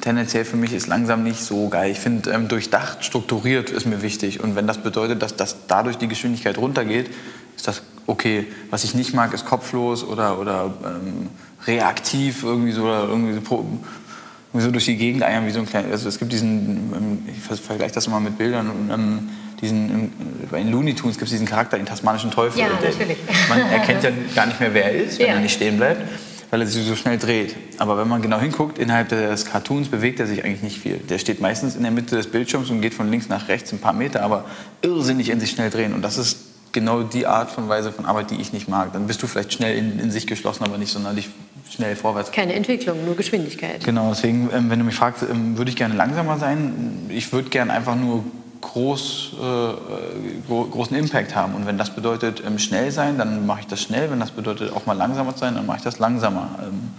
tendenziell 0.00 0.45
für 0.45 0.57
mich 0.57 0.73
ist 0.73 0.88
langsam 0.88 1.23
nicht 1.23 1.43
so 1.45 1.69
geil. 1.69 1.93
Ich 1.93 2.00
finde, 2.00 2.31
ähm, 2.31 2.49
durchdacht, 2.49 3.05
strukturiert 3.05 3.71
ist 3.71 3.87
mir 3.87 4.02
wichtig. 4.02 4.43
Und 4.43 4.57
wenn 4.57 4.67
das 4.67 4.79
bedeutet, 4.79 5.23
dass, 5.23 5.37
dass 5.37 5.57
dadurch 5.69 5.97
die 5.97 6.09
Geschwindigkeit 6.09 6.59
runtergeht, 6.59 7.11
ist 7.57 7.69
das 7.69 7.83
okay. 8.07 8.47
Was 8.71 8.85
ich 8.85 8.95
nicht 8.95 9.14
mag, 9.14 9.33
ist 9.33 9.47
kopflos 9.47 10.02
oder, 10.02 10.38
oder 10.40 10.75
ähm, 10.85 11.29
reaktiv 11.67 12.43
irgendwie 12.43 12.73
so, 12.73 12.83
oder 12.83 13.05
irgendwie 13.09 13.35
so, 13.35 13.40
irgendwie 14.52 14.67
so 14.67 14.71
durch 14.73 14.87
die 14.87 14.97
Gegend 14.97 15.23
eiern 15.23 15.47
wie 15.47 15.50
so 15.50 15.61
ein 15.61 15.67
kleiner. 15.67 15.93
Also 15.93 16.09
es 16.09 16.19
gibt 16.19 16.33
diesen, 16.33 16.93
ähm, 16.95 17.19
ich 17.29 17.61
vergleiche 17.61 17.95
das 17.95 18.07
immer 18.07 18.19
mit 18.19 18.38
Bildern 18.38 18.71
und 18.71 19.31
diesen, 19.61 20.12
bei 20.50 20.59
den 20.59 20.71
Looney 20.71 20.95
Tunes 20.95 21.17
gibt 21.17 21.26
es 21.26 21.31
diesen 21.31 21.47
Charakter, 21.47 21.76
den 21.76 21.87
tasmanischen 21.87 22.31
Teufel. 22.31 22.61
Ja, 22.61 22.69
natürlich. 22.69 23.19
Man 23.49 23.61
erkennt 23.71 24.02
ja 24.02 24.11
gar 24.35 24.47
nicht 24.47 24.61
mehr, 24.61 24.73
wer 24.75 24.85
er 24.85 24.95
ist, 24.95 25.19
wenn 25.19 25.26
ja. 25.26 25.35
er 25.35 25.40
nicht 25.40 25.55
stehen 25.55 25.76
bleibt, 25.76 26.02
weil 26.50 26.62
er 26.62 26.67
sich 26.67 26.85
so 26.87 26.97
schnell 26.97 27.19
dreht. 27.19 27.55
Aber 27.79 27.99
wenn 27.99 28.09
man 28.09 28.23
genau 28.23 28.40
hinguckt, 28.40 28.79
innerhalb 28.79 29.09
des 29.11 29.45
Cartoons 29.45 29.88
bewegt 29.88 30.21
er 30.21 30.26
sich 30.26 30.45
eigentlich 30.45 30.62
nicht 30.62 30.79
viel. 30.79 30.99
Der 30.99 31.19
steht 31.19 31.40
meistens 31.40 31.76
in 31.76 31.83
der 31.83 31.93
Mitte 31.93 32.17
des 32.17 32.29
Bildschirms 32.29 32.71
und 32.71 32.81
geht 32.81 32.95
von 32.95 33.11
links 33.11 33.29
nach 33.29 33.49
rechts 33.49 33.73
ein 33.73 33.79
paar 33.79 33.93
Meter, 33.93 34.23
aber 34.23 34.45
irrsinnig 34.83 35.29
in 35.29 35.40
sich 35.40 35.50
schnell 35.50 35.71
drehen. 35.71 35.93
Und 35.93 36.02
das 36.02 36.17
ist 36.17 36.38
genau 36.73 37.02
die 37.02 37.26
Art 37.26 37.50
von 37.50 37.69
Weise 37.69 37.93
von 37.93 38.07
Arbeit, 38.07 38.31
die 38.31 38.37
ich 38.37 38.52
nicht 38.52 38.69
mag. 38.69 38.93
Dann 38.93 39.06
bist 39.06 39.23
du 39.23 39.26
vielleicht 39.26 39.52
schnell 39.52 39.76
in, 39.76 39.99
in 39.99 40.11
sich 40.11 40.26
geschlossen, 40.26 40.65
aber 40.65 40.78
nicht 40.78 40.93
sonderlich 40.93 41.28
schnell 41.71 41.97
vorwärts. 41.97 42.32
Keine 42.32 42.54
Entwicklung, 42.54 43.04
nur 43.04 43.17
Geschwindigkeit. 43.17 43.84
Genau, 43.84 44.11
deswegen, 44.11 44.50
ähm, 44.52 44.71
wenn 44.71 44.78
du 44.78 44.84
mich 44.84 44.95
fragst, 44.95 45.23
ähm, 45.23 45.56
würde 45.56 45.71
ich 45.71 45.76
gerne 45.76 45.95
langsamer 45.95 46.39
sein. 46.39 47.06
Ich 47.08 47.32
würde 47.32 47.50
gerne 47.50 47.73
einfach 47.73 47.97
nur 47.97 48.25
groß, 48.60 49.32
äh, 49.40 50.49
großen 50.49 50.96
Impact 50.96 51.34
haben. 51.34 51.54
Und 51.54 51.66
wenn 51.66 51.78
das 51.78 51.94
bedeutet 51.94 52.42
ähm, 52.46 52.58
schnell 52.58 52.90
sein, 52.90 53.18
dann 53.18 53.46
mache 53.46 53.60
ich 53.60 53.66
das 53.66 53.82
schnell. 53.82 54.10
Wenn 54.10 54.20
das 54.20 54.30
bedeutet 54.30 54.73
auch 54.73 54.86
mal 54.86 54.94
langsamer 54.94 55.32
sein, 55.36 55.54
dann 55.54 55.66
mache 55.66 55.78
ich 55.78 55.82
das 55.82 55.99
langsamer. 55.99 56.58
Ähm, 56.62 56.90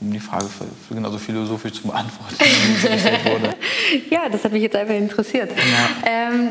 um 0.00 0.10
die 0.10 0.20
Frage 0.20 0.46
für, 0.46 0.94
genauso 0.94 1.18
philosophisch 1.18 1.72
zu 1.74 1.82
beantworten, 1.82 2.34
wie 2.38 2.76
sie 2.76 2.88
gestellt 2.88 3.24
wurde. 3.26 3.54
ja, 4.10 4.28
das 4.30 4.44
hat 4.44 4.52
mich 4.52 4.62
jetzt 4.62 4.76
einfach 4.76 4.94
interessiert. 4.94 5.50
Ja. 5.50 6.10
Ähm, 6.10 6.48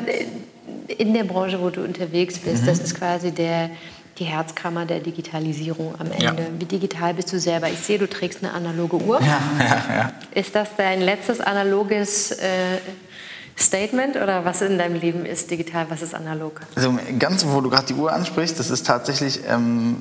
in 0.97 1.13
der 1.13 1.23
Branche, 1.23 1.59
wo 1.59 1.69
du 1.69 1.83
unterwegs 1.83 2.39
bist, 2.39 2.63
mhm. 2.63 2.67
das 2.67 2.79
ist 2.79 2.95
quasi 2.95 3.31
der, 3.31 3.71
die 4.17 4.25
Herzkammer 4.25 4.85
der 4.85 4.99
Digitalisierung 4.99 5.95
am 5.97 6.11
Ende. 6.11 6.43
Ja. 6.43 6.49
Wie 6.57 6.65
digital 6.65 7.13
bist 7.13 7.31
du 7.31 7.39
selber? 7.39 7.69
Ich 7.69 7.79
sehe, 7.79 7.97
du 7.97 8.07
trägst 8.07 8.43
eine 8.43 8.53
analoge 8.53 8.97
Uhr. 8.97 9.19
Ja, 9.21 9.41
ja, 9.59 9.95
ja. 9.95 10.13
Ist 10.33 10.53
das 10.55 10.69
dein 10.77 11.01
letztes 11.01 11.39
analoges 11.39 12.31
äh, 12.31 12.77
Statement 13.59 14.15
oder 14.15 14.45
was 14.45 14.61
in 14.61 14.77
deinem 14.77 14.95
Leben 14.95 15.25
ist 15.25 15.51
digital, 15.51 15.87
was 15.89 16.01
ist 16.01 16.15
analog? 16.15 16.61
Also 16.75 16.97
ganz, 17.17 17.45
wo 17.45 17.59
du 17.61 17.69
gerade 17.69 17.87
die 17.87 17.93
Uhr 17.93 18.11
ansprichst, 18.11 18.57
das 18.57 18.69
ist 18.69 18.87
tatsächlich, 18.87 19.41
ähm, 19.47 19.97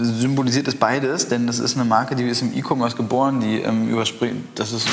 symbolisiert 0.00 0.68
es 0.68 0.74
beides, 0.74 1.28
denn 1.28 1.46
das 1.46 1.58
ist 1.58 1.76
eine 1.76 1.84
Marke, 1.84 2.16
die 2.16 2.24
ist 2.24 2.40
im 2.42 2.56
E-Commerce 2.56 2.96
geboren, 2.96 3.40
die 3.40 3.60
ähm, 3.60 3.88
überspringt, 3.88 4.58
das 4.58 4.72
ist, 4.72 4.88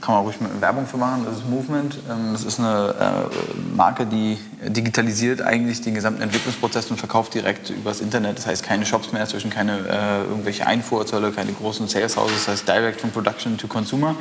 kann 0.00 0.14
man 0.14 0.24
ruhig 0.24 0.36
Werbung 0.60 0.86
für 0.86 0.96
machen, 0.96 1.26
das 1.26 1.38
ist 1.38 1.48
Movement, 1.48 1.98
ähm, 2.10 2.32
das 2.32 2.44
ist 2.44 2.58
eine 2.58 2.94
äh, 3.30 3.76
Marke, 3.76 4.06
die 4.06 4.38
digitalisiert 4.66 5.42
eigentlich 5.42 5.82
den 5.82 5.94
gesamten 5.94 6.22
Entwicklungsprozess 6.22 6.90
und 6.90 6.96
verkauft 6.96 7.34
direkt 7.34 7.68
übers 7.70 8.00
Internet, 8.00 8.38
das 8.38 8.46
heißt 8.46 8.62
keine 8.62 8.86
Shops 8.86 9.12
mehr 9.12 9.26
zwischen, 9.26 9.50
keine 9.50 9.78
äh, 9.88 10.22
irgendwelche 10.28 10.66
Einfuhrzölle, 10.66 11.32
keine 11.32 11.52
großen 11.52 11.88
Sales 11.88 12.16
Houses, 12.16 12.46
das 12.46 12.48
heißt 12.48 12.68
Direct 12.68 13.00
from 13.02 13.10
Production 13.10 13.58
to 13.58 13.68
Consumer 13.68 14.14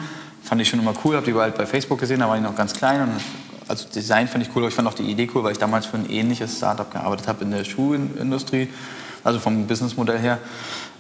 fand 0.48 0.62
ich 0.62 0.70
schon 0.70 0.80
immer 0.80 0.94
cool, 1.04 1.16
habe 1.16 1.26
die 1.26 1.34
bald 1.34 1.58
bei 1.58 1.66
Facebook 1.66 2.00
gesehen, 2.00 2.22
da 2.22 2.30
war 2.30 2.38
ich 2.38 2.42
noch 2.42 2.56
ganz 2.56 2.74
klein 2.74 3.02
und 3.02 3.12
also 3.68 3.86
Design 3.94 4.28
fand 4.30 4.46
ich 4.46 4.56
cool, 4.56 4.62
aber 4.62 4.70
ich 4.70 4.76
fand 4.76 4.88
auch 4.88 4.94
die 4.94 5.04
Idee 5.04 5.30
cool, 5.36 5.44
weil 5.44 5.52
ich 5.52 5.58
damals 5.58 5.86
für 5.86 5.98
ein 5.98 6.10
ähnliches 6.10 6.58
Startup 6.58 6.90
gearbeitet 6.90 7.28
habe 7.28 7.44
in 7.44 7.52
der 7.52 7.66
Schuhindustrie, 7.66 8.70
also 9.26 9.40
vom 9.40 9.68
Businessmodell 9.68 10.20
her. 10.20 10.40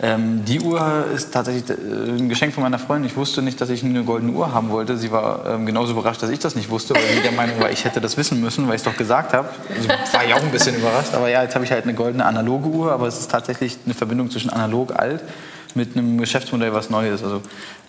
Ähm, 0.02 0.44
die 0.44 0.60
Uhr 0.60 1.06
ist 1.16 1.34
tatsächlich 1.34 1.70
äh, 1.70 1.74
ein 1.74 2.28
Geschenk 2.28 2.54
von 2.54 2.62
meiner 2.62 2.78
Freundin. 2.78 3.10
Ich 3.10 3.16
wusste 3.16 3.42
nicht, 3.42 3.60
dass 3.62 3.70
ich 3.70 3.84
eine 3.84 4.04
goldene 4.04 4.34
Uhr 4.34 4.54
haben 4.54 4.70
wollte. 4.70 4.98
Sie 4.98 5.12
war 5.12 5.46
ähm, 5.48 5.66
genauso 5.66 5.94
überrascht, 5.94 6.22
dass 6.22 6.30
ich 6.30 6.40
das 6.40 6.56
nicht 6.56 6.70
wusste, 6.70 6.94
weil 6.94 7.02
sie 7.16 7.22
der 7.22 7.32
Meinung 7.32 7.60
war, 7.60 7.72
ich 7.72 7.86
hätte 7.86 8.02
das 8.02 8.18
wissen 8.18 8.42
müssen, 8.42 8.68
weil 8.68 8.76
ich 8.76 8.82
es 8.82 8.86
doch 8.86 8.98
gesagt 8.98 9.34
habe. 9.34 9.50
Also 9.76 9.88
war 9.88 10.26
ich 10.26 10.34
auch 10.34 10.42
ein 10.42 10.52
bisschen 10.52 10.76
überrascht. 10.76 11.14
Aber 11.14 11.30
ja, 11.30 11.42
jetzt 11.42 11.56
habe 11.56 11.64
ich 11.64 11.72
halt 11.72 11.86
eine 11.86 11.94
goldene 11.94 12.26
analoge 12.26 12.68
Uhr, 12.68 12.92
aber 12.92 13.08
es 13.08 13.18
ist 13.18 13.32
tatsächlich 13.32 13.78
eine 13.86 13.94
Verbindung 13.94 14.30
zwischen 14.30 14.50
analog 14.50 14.94
alt 15.00 15.24
mit 15.78 15.96
einem 15.96 16.18
Geschäftsmodell 16.18 16.74
was 16.74 16.90
Neues. 16.90 17.24
Also 17.24 17.42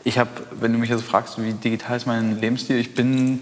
ich 0.04 0.18
habe, 0.18 0.30
wenn 0.60 0.72
du 0.72 0.78
mich 0.78 0.92
also 0.92 1.02
fragst, 1.02 1.42
wie 1.42 1.52
digital 1.52 1.96
ist 1.96 2.06
mein 2.06 2.40
Lebensstil, 2.40 2.76
ich 2.76 2.94
bin 2.94 3.40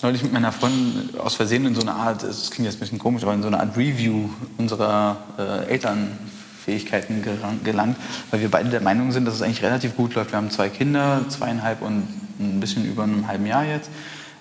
neulich 0.00 0.22
mit 0.22 0.32
meiner 0.32 0.52
Freundin 0.52 1.10
aus 1.18 1.34
Versehen 1.34 1.66
in 1.66 1.74
so 1.74 1.82
eine 1.82 1.92
Art, 1.92 2.22
es 2.22 2.50
klingt 2.50 2.66
jetzt 2.66 2.76
ein 2.76 2.80
bisschen 2.80 2.98
komisch, 2.98 3.22
aber 3.24 3.34
in 3.34 3.42
so 3.42 3.48
eine 3.48 3.60
Art 3.60 3.76
Review 3.76 4.30
unserer 4.56 5.18
äh, 5.38 5.70
Elternfähigkeiten 5.72 7.22
gelangt, 7.64 7.96
weil 8.30 8.40
wir 8.40 8.50
beide 8.50 8.70
der 8.70 8.80
Meinung 8.80 9.12
sind, 9.12 9.26
dass 9.26 9.34
es 9.34 9.42
eigentlich 9.42 9.62
relativ 9.62 9.96
gut 9.96 10.14
läuft. 10.14 10.32
Wir 10.32 10.38
haben 10.38 10.50
zwei 10.50 10.68
Kinder, 10.68 11.24
zweieinhalb 11.28 11.82
und 11.82 12.04
ein 12.40 12.60
bisschen 12.60 12.86
über 12.86 13.02
einem 13.02 13.26
halben 13.26 13.46
Jahr 13.46 13.64
jetzt. 13.64 13.90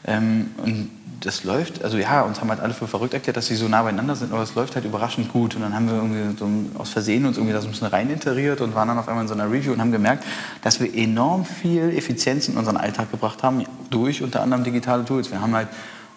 Ähm, 0.05 0.51
und 0.57 0.89
das 1.21 1.43
läuft, 1.43 1.83
also 1.83 1.97
ja, 1.97 2.21
uns 2.21 2.41
haben 2.41 2.49
halt 2.49 2.59
alle 2.59 2.73
für 2.73 2.87
verrückt 2.87 3.13
erklärt, 3.13 3.37
dass 3.37 3.47
sie 3.47 3.55
so 3.55 3.67
nah 3.67 3.83
beieinander 3.83 4.15
sind, 4.15 4.31
aber 4.31 4.43
es 4.43 4.55
läuft 4.55 4.75
halt 4.75 4.85
überraschend 4.85 5.31
gut. 5.31 5.55
Und 5.55 5.61
dann 5.61 5.73
haben 5.73 5.87
wir 5.87 5.95
irgendwie 5.95 6.37
so 6.37 6.47
aus 6.79 6.89
Versehen 6.89 7.25
uns 7.25 7.37
irgendwie 7.37 7.53
da 7.53 7.61
so 7.61 7.67
ein 7.67 7.71
bisschen 7.71 7.87
rein 7.87 8.09
interiert 8.09 8.61
und 8.61 8.75
waren 8.75 8.87
dann 8.87 8.97
auf 8.97 9.07
einmal 9.07 9.23
in 9.23 9.27
so 9.27 9.33
einer 9.33 9.51
Review 9.51 9.73
und 9.73 9.81
haben 9.81 9.91
gemerkt, 9.91 10.23
dass 10.61 10.79
wir 10.79 10.93
enorm 10.93 11.45
viel 11.45 11.89
Effizienz 11.95 12.47
in 12.47 12.57
unseren 12.57 12.77
Alltag 12.77 13.11
gebracht 13.11 13.43
haben, 13.43 13.63
durch 13.89 14.21
unter 14.21 14.41
anderem 14.41 14.63
digitale 14.63 15.05
Tools. 15.05 15.31
Wir 15.31 15.41
haben 15.41 15.55
halt 15.55 15.69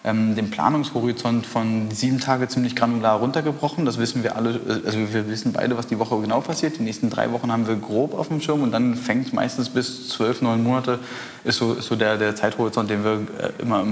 ähm, 0.03 0.35
den 0.35 0.49
Planungshorizont 0.49 1.45
von 1.45 1.91
sieben 1.91 2.19
Tage 2.19 2.47
ziemlich 2.47 2.75
granular 2.75 3.19
runtergebrochen. 3.19 3.85
Das 3.85 3.99
wissen 3.99 4.23
wir 4.23 4.35
alle, 4.35 4.51
äh, 4.51 4.85
also 4.85 4.97
wir 5.13 5.29
wissen 5.29 5.53
beide, 5.53 5.77
was 5.77 5.87
die 5.87 5.99
Woche 5.99 6.19
genau 6.19 6.41
passiert. 6.41 6.79
Die 6.79 6.83
nächsten 6.83 7.11
drei 7.11 7.31
Wochen 7.31 7.51
haben 7.51 7.67
wir 7.67 7.75
grob 7.75 8.17
auf 8.17 8.29
dem 8.29 8.41
Schirm 8.41 8.63
und 8.63 8.71
dann 8.71 8.95
fängt 8.95 9.31
meistens 9.33 9.69
bis 9.69 10.09
zwölf, 10.09 10.41
neun 10.41 10.63
Monate 10.63 10.99
ist 11.43 11.57
so, 11.57 11.73
ist 11.73 11.87
so 11.87 11.95
der, 11.95 12.17
der 12.17 12.35
Zeithorizont, 12.35 12.89
den 12.89 13.03
wir 13.03 13.13
äh, 13.39 13.61
immer 13.61 13.85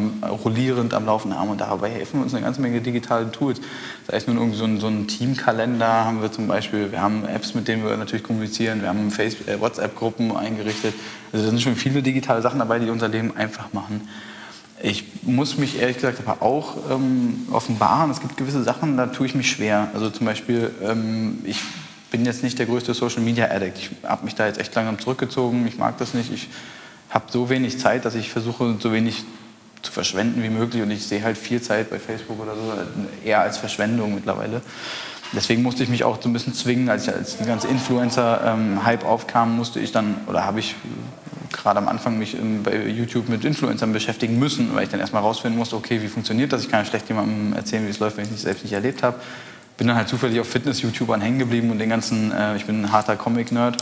rollierend 0.44 0.96
am 0.96 1.06
Laufen 1.06 1.38
haben. 1.38 1.50
Und 1.50 1.62
dabei 1.62 1.90
helfen 1.90 2.24
uns 2.24 2.34
eine 2.34 2.44
ganze 2.44 2.62
Menge 2.62 2.82
digitale 2.82 3.32
Tools. 3.32 3.62
Da 4.08 4.18
ist 4.18 4.28
nun 4.28 4.38
irgendwie 4.38 4.58
so 4.58 4.66
ein, 4.66 4.80
so 4.80 4.88
ein 4.88 5.08
Teamkalender 5.08 6.06
haben 6.06 6.24
wir 6.24 6.32
zum 6.32 6.48
Beispiel. 6.48 6.92
Wir 6.92 7.02
haben 7.02 7.26
Apps, 7.26 7.54
mit 7.54 7.68
denen 7.68 7.84
wir 7.84 7.96
natürlich 7.98 8.24
kommunizieren. 8.24 8.82
Wir 8.82 8.90
haben 8.90 9.12
äh, 9.12 9.60
WhatsApp-Gruppen 9.62 10.36
eingerichtet. 10.36 10.96
Also 11.32 11.46
da 11.46 11.52
sind 11.52 11.62
schon 11.62 11.76
viele 11.76 12.02
digitale 12.02 12.42
Sachen 12.42 12.58
dabei, 12.58 12.80
die 12.80 12.90
unser 12.90 13.10
Leben 13.10 13.38
einfach 13.38 13.72
machen. 13.74 14.08
Ich 14.82 15.04
muss 15.24 15.58
mich 15.58 15.80
ehrlich 15.80 15.98
gesagt 15.98 16.22
aber 16.26 16.42
auch 16.42 16.78
ähm, 16.90 17.48
offenbaren. 17.52 18.12
Es 18.12 18.22
gibt 18.22 18.38
gewisse 18.38 18.64
Sachen, 18.64 18.96
da 18.96 19.08
tue 19.08 19.26
ich 19.26 19.36
mich 19.36 19.52
schwer. 19.52 19.90
Also 19.94 20.10
zum 20.10 20.26
Beispiel, 20.26 20.72
ähm, 20.82 21.40
ich 21.44 21.62
bin 22.12 22.26
jetzt 22.26 22.44
nicht 22.44 22.58
der 22.60 22.66
größte 22.66 22.94
Social 22.94 23.22
Media 23.22 23.50
Addict. 23.52 23.78
Ich 23.78 23.90
habe 24.04 24.24
mich 24.24 24.36
da 24.36 24.48
jetzt 24.48 24.60
echt 24.60 24.74
langsam 24.76 24.98
zurückgezogen. 24.98 25.68
Ich 25.68 25.78
mag 25.78 25.98
das 25.98 26.14
nicht. 26.14 26.32
Ich 26.32 26.48
habe 27.10 27.26
so 27.30 27.50
wenig 27.50 27.78
Zeit, 27.78 28.06
dass 28.06 28.16
ich 28.16 28.30
versuche, 28.30 28.78
so 28.80 28.94
wenig 28.94 29.26
zu 29.82 29.92
verschwenden 29.92 30.44
wie 30.44 30.50
möglich. 30.50 30.82
Und 30.82 30.92
ich 30.92 31.06
sehe 31.06 31.24
halt 31.24 31.38
viel 31.38 31.62
Zeit 31.62 31.90
bei 31.90 32.00
Facebook 32.00 32.40
oder 32.40 32.56
so 32.56 32.74
eher 33.26 33.42
als 33.42 33.58
Verschwendung 33.58 34.16
mittlerweile. 34.16 34.62
Deswegen 35.34 35.62
musste 35.62 35.84
ich 35.84 35.90
mich 35.90 36.04
auch 36.04 36.22
so 36.22 36.30
ein 36.30 36.34
bisschen 36.34 36.54
zwingen, 36.56 36.90
als, 36.90 37.08
ich, 37.08 37.14
als 37.14 37.38
ganze 37.46 37.68
Influencer-Hype 37.68 39.04
ähm, 39.04 39.08
aufkam, 39.08 39.56
musste 39.56 39.80
ich 39.80 39.92
dann, 39.92 40.16
oder 40.28 40.44
habe 40.44 40.60
ich 40.60 40.76
gerade 41.52 41.80
am 41.80 41.88
Anfang 41.88 42.18
mich 42.18 42.38
bei 42.64 42.88
YouTube 42.88 43.30
mit 43.30 43.44
Influencern 43.46 43.94
beschäftigen 43.94 44.40
müssen, 44.40 44.76
weil 44.76 44.84
ich 44.84 44.90
dann 44.90 45.00
erstmal 45.00 45.22
rausfinden 45.22 45.58
musste, 45.58 45.76
okay, 45.76 46.02
wie 46.02 46.08
funktioniert 46.08 46.54
das? 46.54 46.64
Ich 46.64 46.70
kann 46.70 46.82
ja 46.82 46.86
schlecht 46.86 47.08
jemandem 47.10 47.54
erzählen, 47.54 47.86
wie 47.86 47.90
es 47.90 48.00
läuft, 48.00 48.18
wenn 48.18 48.26
ich 48.26 48.32
es 48.32 48.42
selbst 48.42 48.64
nicht 48.64 48.74
erlebt 48.74 49.04
habe. 49.04 49.20
Bin 49.78 49.88
dann 49.88 49.96
halt 49.96 50.10
zufällig 50.10 50.40
auf 50.40 50.48
Fitness-YouTubern 50.48 51.22
hängen 51.22 51.40
geblieben 51.40 51.72
und 51.72 51.80
den 51.80 51.90
ganzen, 51.90 52.32
äh, 52.32 52.56
ich 52.56 52.66
bin 52.66 52.84
ein 52.84 52.92
harter 52.92 53.16
Comic-Nerd 53.16 53.78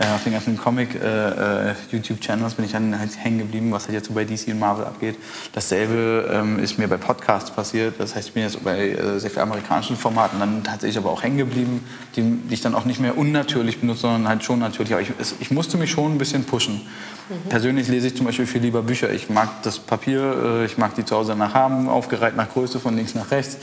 auf 0.00 0.22
den 0.22 0.32
ganzen 0.32 0.56
Comic-YouTube-Channels 0.56 2.52
äh, 2.52 2.54
äh 2.54 2.56
bin 2.56 2.64
ich 2.64 2.72
dann 2.72 2.98
halt 2.98 3.10
hängen 3.16 3.38
geblieben, 3.38 3.72
was 3.72 3.84
halt 3.84 3.94
jetzt 3.94 4.08
so 4.08 4.14
bei 4.14 4.24
DC 4.24 4.48
und 4.48 4.60
Marvel 4.60 4.84
abgeht. 4.84 5.16
Dasselbe 5.52 6.30
ähm, 6.32 6.58
ist 6.58 6.78
mir 6.78 6.86
bei 6.86 6.96
Podcasts 6.96 7.50
passiert. 7.50 7.94
Das 7.98 8.14
heißt, 8.14 8.28
ich 8.28 8.34
bin 8.34 8.44
jetzt 8.44 8.62
bei 8.62 8.90
äh, 8.90 9.18
sehr 9.18 9.30
vielen 9.30 9.42
amerikanischen 9.42 9.96
Formaten 9.96 10.38
dann 10.38 10.62
tatsächlich 10.62 10.98
aber 10.98 11.10
auch 11.10 11.22
hängen 11.22 11.38
geblieben, 11.38 11.84
die, 12.14 12.22
die, 12.22 12.54
ich 12.54 12.60
dann 12.60 12.74
auch 12.74 12.84
nicht 12.84 13.00
mehr 13.00 13.18
unnatürlich 13.18 13.80
benutze, 13.80 14.02
sondern 14.02 14.28
halt 14.28 14.44
schon 14.44 14.60
natürlich. 14.60 14.92
Aber 14.92 15.02
ich, 15.02 15.10
es, 15.18 15.34
ich 15.40 15.50
musste 15.50 15.76
mich 15.76 15.90
schon 15.90 16.14
ein 16.14 16.18
bisschen 16.18 16.44
pushen. 16.44 16.82
Mhm. 17.28 17.48
Persönlich 17.48 17.88
lese 17.88 18.06
ich 18.06 18.16
zum 18.16 18.26
Beispiel 18.26 18.46
viel 18.46 18.62
lieber 18.62 18.82
Bücher. 18.82 19.10
Ich 19.10 19.28
mag 19.28 19.62
das 19.62 19.78
Papier, 19.78 20.62
äh, 20.62 20.64
ich 20.64 20.78
mag 20.78 20.94
die 20.94 21.04
zu 21.04 21.16
Hause 21.16 21.34
nach 21.34 21.54
haben, 21.54 21.88
aufgereiht 21.88 22.36
nach 22.36 22.48
Größe 22.48 22.78
von 22.78 22.94
links 22.94 23.14
nach 23.14 23.30
rechts. 23.32 23.58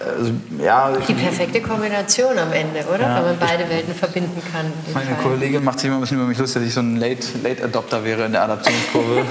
Also, 0.00 0.32
ja, 0.58 0.92
die 1.08 1.14
perfekte 1.14 1.60
Kombination 1.60 2.38
am 2.38 2.52
Ende, 2.52 2.84
oder? 2.92 3.00
Ja, 3.00 3.16
Wenn 3.16 3.24
man 3.24 3.38
beide 3.38 3.68
Welten 3.68 3.94
verbinden 3.94 4.42
kann. 4.52 4.72
Meine 4.92 5.06
Fall. 5.06 5.16
Kollegin 5.22 5.62
macht 5.62 5.78
sich 5.78 5.88
immer 5.88 5.98
ein 5.98 6.00
bisschen 6.00 6.18
über 6.18 6.26
mich 6.26 6.38
lustig, 6.38 6.62
dass 6.62 6.68
ich 6.68 6.74
so 6.74 6.80
ein 6.80 6.96
Late, 6.96 7.26
Late 7.42 7.64
Adopter 7.64 8.04
wäre 8.04 8.24
in 8.24 8.32
der 8.32 8.42
Adaptionskurve. 8.42 9.24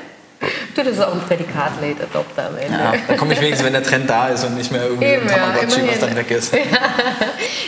du, 0.74 0.82
das 0.82 0.92
ist 0.92 1.00
auch 1.00 1.14
ein 1.14 1.20
Prädikat 1.20 1.72
Late 1.80 2.04
Adopter 2.10 2.48
am 2.48 2.56
Ende. 2.56 2.78
Ja, 2.78 2.94
da 3.08 3.14
komme 3.16 3.32
ich 3.32 3.40
wenigstens, 3.40 3.66
wenn 3.66 3.72
der 3.72 3.82
Trend 3.82 4.08
da 4.08 4.28
ist 4.28 4.44
und 4.44 4.56
nicht 4.56 4.70
mehr 4.70 4.84
irgendwie 4.84 5.06
Eben, 5.06 5.28
ein 5.28 5.34
Tamagotchi, 5.34 5.80
ja, 5.80 5.88
was 5.88 6.00
dann 6.00 6.16
weg 6.16 6.30
ist. 6.30 6.54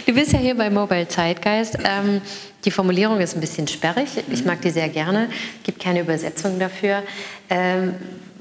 Du 0.06 0.14
bist 0.14 0.32
ja 0.32 0.38
hier 0.38 0.56
bei 0.56 0.70
Mobile 0.70 1.08
Zeitgeist. 1.08 1.78
Ähm, 1.82 2.20
die 2.64 2.70
Formulierung 2.70 3.20
ist 3.20 3.34
ein 3.34 3.40
bisschen 3.40 3.66
sperrig. 3.66 4.08
Ich 4.30 4.44
mag 4.44 4.60
die 4.60 4.70
sehr 4.70 4.88
gerne. 4.88 5.28
Es 5.58 5.64
gibt 5.64 5.82
keine 5.82 6.00
Übersetzung 6.00 6.60
dafür. 6.60 7.02
Ähm, 7.50 7.96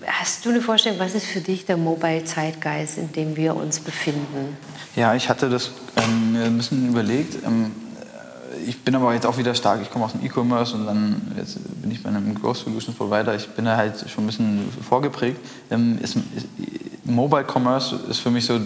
Hast 0.08 0.46
du 0.46 0.50
eine 0.50 0.62
Vorstellung, 0.62 1.00
was 1.00 1.16
ist 1.16 1.26
für 1.26 1.42
dich 1.42 1.66
der 1.66 1.78
Mobile-Zeitgeist, 1.78 2.98
in 2.98 3.12
dem 3.14 3.36
wir 3.36 3.56
uns 3.56 3.80
befinden? 3.80 4.58
Ja, 4.96 5.16
ich 5.16 5.30
hatte 5.30 5.50
das 5.50 5.72
ähm, 5.98 6.36
ein 6.36 6.58
bisschen 6.58 6.90
überlegt. 6.90 7.44
Ähm, 7.44 7.72
ich 8.66 8.80
bin 8.82 8.96
aber 8.96 9.14
jetzt 9.14 9.26
auch 9.26 9.38
wieder 9.38 9.56
stark. 9.56 9.82
Ich 9.82 9.92
komme 9.92 10.06
aus 10.06 10.14
dem 10.14 10.26
E-Commerce 10.26 10.76
und 10.76 10.86
dann 10.86 11.22
jetzt 11.38 11.58
bin 11.82 11.92
ich 11.92 12.02
bei 12.02 12.10
einem 12.10 12.36
Growth 12.36 12.58
Solutions 12.58 12.96
Provider. 12.96 13.36
Ich 13.36 13.48
bin 13.50 13.66
da 13.66 13.78
halt 13.78 14.10
schon 14.10 14.24
ein 14.24 14.28
bisschen 14.28 14.70
vorgeprägt. 14.88 15.40
Ähm, 15.72 16.00
ist, 16.02 16.16
ist, 16.16 16.48
Mobile 17.04 17.46
Commerce 17.46 17.96
ist 18.10 18.20
für 18.20 18.32
mich 18.32 18.46
so 18.46 18.60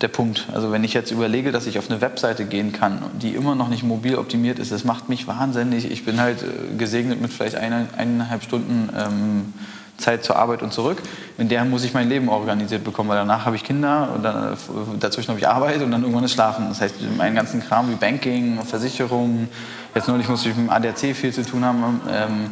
der 0.00 0.08
Punkt. 0.08 0.46
Also 0.52 0.70
wenn 0.72 0.84
ich 0.84 0.92
jetzt 0.92 1.10
überlege, 1.10 1.52
dass 1.52 1.66
ich 1.66 1.78
auf 1.78 1.90
eine 1.90 2.00
Webseite 2.00 2.44
gehen 2.44 2.72
kann, 2.72 3.02
die 3.20 3.30
immer 3.30 3.54
noch 3.54 3.68
nicht 3.68 3.82
mobil 3.82 4.16
optimiert 4.16 4.58
ist, 4.58 4.72
das 4.72 4.84
macht 4.84 5.08
mich 5.08 5.26
wahnsinnig. 5.26 5.90
Ich 5.90 6.04
bin 6.04 6.20
halt 6.20 6.42
äh, 6.42 6.76
gesegnet 6.76 7.20
mit 7.20 7.32
vielleicht 7.32 7.56
eine, 7.56 7.88
eineinhalb 7.96 8.42
Stunden 8.42 8.90
ähm, 8.96 9.54
Zeit 9.98 10.24
zur 10.24 10.36
Arbeit 10.36 10.62
und 10.62 10.72
zurück. 10.72 11.02
In 11.38 11.48
der 11.48 11.64
muss 11.64 11.84
ich 11.84 11.94
mein 11.94 12.08
Leben 12.08 12.28
organisiert 12.28 12.84
bekommen, 12.84 13.08
weil 13.08 13.16
danach 13.16 13.46
habe 13.46 13.56
ich 13.56 13.64
Kinder 13.64 14.10
und 14.14 14.22
dann, 14.22 14.52
äh, 14.52 14.56
dazwischen 15.00 15.28
habe 15.28 15.38
ich 15.38 15.48
Arbeit 15.48 15.82
und 15.82 15.90
dann 15.90 16.02
irgendwann 16.02 16.24
ist 16.24 16.32
Schlafen. 16.32 16.68
Das 16.68 16.80
heißt, 16.80 16.94
meinen 17.16 17.34
ganzen 17.34 17.62
Kram 17.62 17.90
wie 17.90 17.94
Banking, 17.94 18.62
Versicherungen, 18.64 19.48
jetzt 19.94 20.08
neulich 20.08 20.28
musste 20.28 20.48
ich 20.48 20.56
mit 20.56 20.66
dem 20.66 20.70
ADAC 20.70 21.14
viel 21.14 21.32
zu 21.32 21.42
tun 21.42 21.64
haben. 21.64 22.00
Ähm, 22.10 22.50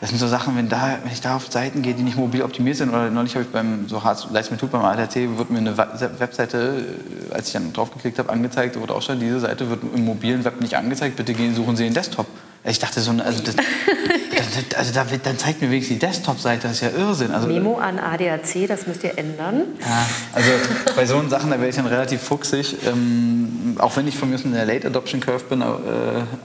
das 0.00 0.10
sind 0.10 0.18
so 0.18 0.28
Sachen, 0.28 0.56
wenn, 0.56 0.68
da, 0.68 0.98
wenn 1.02 1.10
ich 1.10 1.22
da 1.22 1.36
auf 1.36 1.50
Seiten 1.50 1.80
gehe, 1.80 1.94
die 1.94 2.02
nicht 2.02 2.18
mobil 2.18 2.42
optimiert 2.42 2.76
sind, 2.76 2.90
oder 2.90 3.10
neulich 3.10 3.34
habe 3.34 3.44
ich 3.46 3.50
beim, 3.50 3.88
so 3.88 4.04
hart 4.04 4.28
tut, 4.60 4.70
beim 4.70 4.84
ADAC, 4.84 5.38
wird 5.38 5.50
mir 5.50 5.58
eine 5.58 5.76
Webseite, 5.78 6.84
äh, 7.30 7.34
als 7.34 7.48
ich 7.48 7.54
dann 7.54 7.72
drauf 7.72 7.92
geklickt 7.92 8.18
habe, 8.18 8.30
angezeigt, 8.30 8.78
wurde 8.78 8.94
auch 8.94 9.02
schon, 9.02 9.18
diese 9.18 9.40
Seite 9.40 9.70
wird 9.70 9.80
im 9.94 10.04
mobilen 10.04 10.44
Web 10.44 10.60
nicht 10.60 10.76
angezeigt, 10.76 11.16
bitte 11.16 11.32
gehen, 11.32 11.54
suchen 11.54 11.76
Sie 11.76 11.84
den 11.84 11.94
Desktop. 11.94 12.26
Ich 12.68 12.80
dachte 12.80 13.00
so, 13.00 13.12
also, 13.12 13.42
das, 13.42 13.54
also 14.76 14.92
da, 14.92 15.06
dann 15.22 15.38
zeigt 15.38 15.62
mir 15.62 15.70
wenigstens 15.70 15.98
die 15.98 16.06
Desktop-Seite, 16.06 16.62
das 16.68 16.72
ist 16.72 16.80
ja 16.80 16.90
Irrsinn. 16.90 17.30
Also, 17.30 17.46
Memo 17.46 17.78
an 17.78 17.98
ADAC, 17.98 18.66
das 18.66 18.86
müsst 18.86 19.04
ihr 19.04 19.16
ändern. 19.16 19.62
Ja, 19.80 20.06
also 20.32 20.50
bei 20.96 21.06
so 21.06 21.26
Sachen, 21.28 21.50
da 21.50 21.56
werde 21.58 21.68
ich 21.68 21.76
dann 21.76 21.86
relativ 21.86 22.22
fuchsig, 22.22 22.76
ähm, 22.86 23.76
auch 23.78 23.96
wenn 23.96 24.08
ich 24.08 24.16
von 24.16 24.30
mir 24.30 24.44
in 24.44 24.52
der 24.52 24.64
Late 24.64 24.88
Adoption 24.88 25.20
Curve 25.20 25.44
bin, 25.44 25.60
äh, 25.60 25.64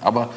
aber 0.01 0.29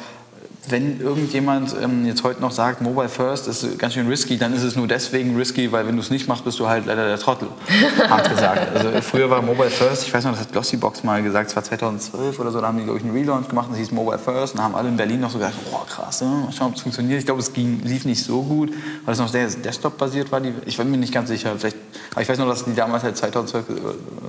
wenn 0.71 0.99
irgendjemand 1.01 1.75
ähm, 1.81 2.05
jetzt 2.05 2.23
heute 2.23 2.41
noch 2.41 2.51
sagt, 2.51 2.81
Mobile 2.81 3.09
First 3.09 3.47
ist 3.47 3.77
ganz 3.77 3.93
schön 3.93 4.07
risky, 4.07 4.37
dann 4.37 4.53
ist 4.53 4.63
es 4.63 4.75
nur 4.75 4.87
deswegen 4.87 5.35
risky, 5.35 5.71
weil 5.71 5.87
wenn 5.87 5.95
du 5.95 6.01
es 6.01 6.09
nicht 6.09 6.27
machst, 6.27 6.43
bist 6.43 6.59
du 6.59 6.67
halt 6.67 6.85
leider 6.85 7.07
der 7.07 7.19
Trottel, 7.19 7.47
hart 8.09 8.29
gesagt. 8.29 8.75
Also 8.75 8.89
früher 9.01 9.29
war 9.29 9.41
Mobile 9.41 9.69
First, 9.69 10.07
ich 10.07 10.13
weiß 10.13 10.23
noch, 10.25 10.31
das 10.31 10.41
hat 10.41 10.51
Glossybox 10.51 11.03
mal 11.03 11.21
gesagt, 11.23 11.49
es 11.49 11.55
war 11.55 11.63
2012 11.63 12.39
oder 12.39 12.51
so, 12.51 12.61
da 12.61 12.67
haben 12.67 12.77
die, 12.77 12.83
glaube 12.83 12.99
ich, 12.99 13.05
einen 13.05 13.13
Relaunch 13.13 13.47
gemacht, 13.47 13.67
das 13.69 13.77
hieß 13.77 13.91
Mobile 13.91 14.17
First 14.17 14.55
und 14.55 14.63
haben 14.63 14.75
alle 14.75 14.89
in 14.89 14.97
Berlin 14.97 15.19
noch 15.19 15.29
so 15.29 15.37
gesagt, 15.37 15.55
oh 15.71 15.85
krass, 15.87 16.21
ja, 16.21 16.27
mal 16.27 16.51
schauen, 16.51 16.67
ob 16.69 16.75
es 16.75 16.81
funktioniert. 16.81 17.19
Ich 17.19 17.25
glaube, 17.25 17.41
es 17.41 17.53
ging, 17.53 17.81
lief 17.83 18.05
nicht 18.05 18.23
so 18.23 18.41
gut, 18.41 18.71
weil 19.05 19.13
es 19.13 19.19
noch 19.19 19.29
sehr 19.29 19.47
Desktop-basiert 19.47 20.31
war. 20.31 20.41
Die, 20.41 20.53
ich 20.65 20.77
bin 20.77 20.89
mir 20.89 20.97
nicht 20.97 21.13
ganz 21.13 21.29
sicher, 21.29 21.53
vielleicht, 21.57 21.77
aber 22.11 22.21
ich 22.21 22.29
weiß 22.29 22.37
noch, 22.37 22.47
dass 22.47 22.65
die 22.65 22.73
damals 22.73 23.03
halt 23.03 23.17
2012 23.17 23.65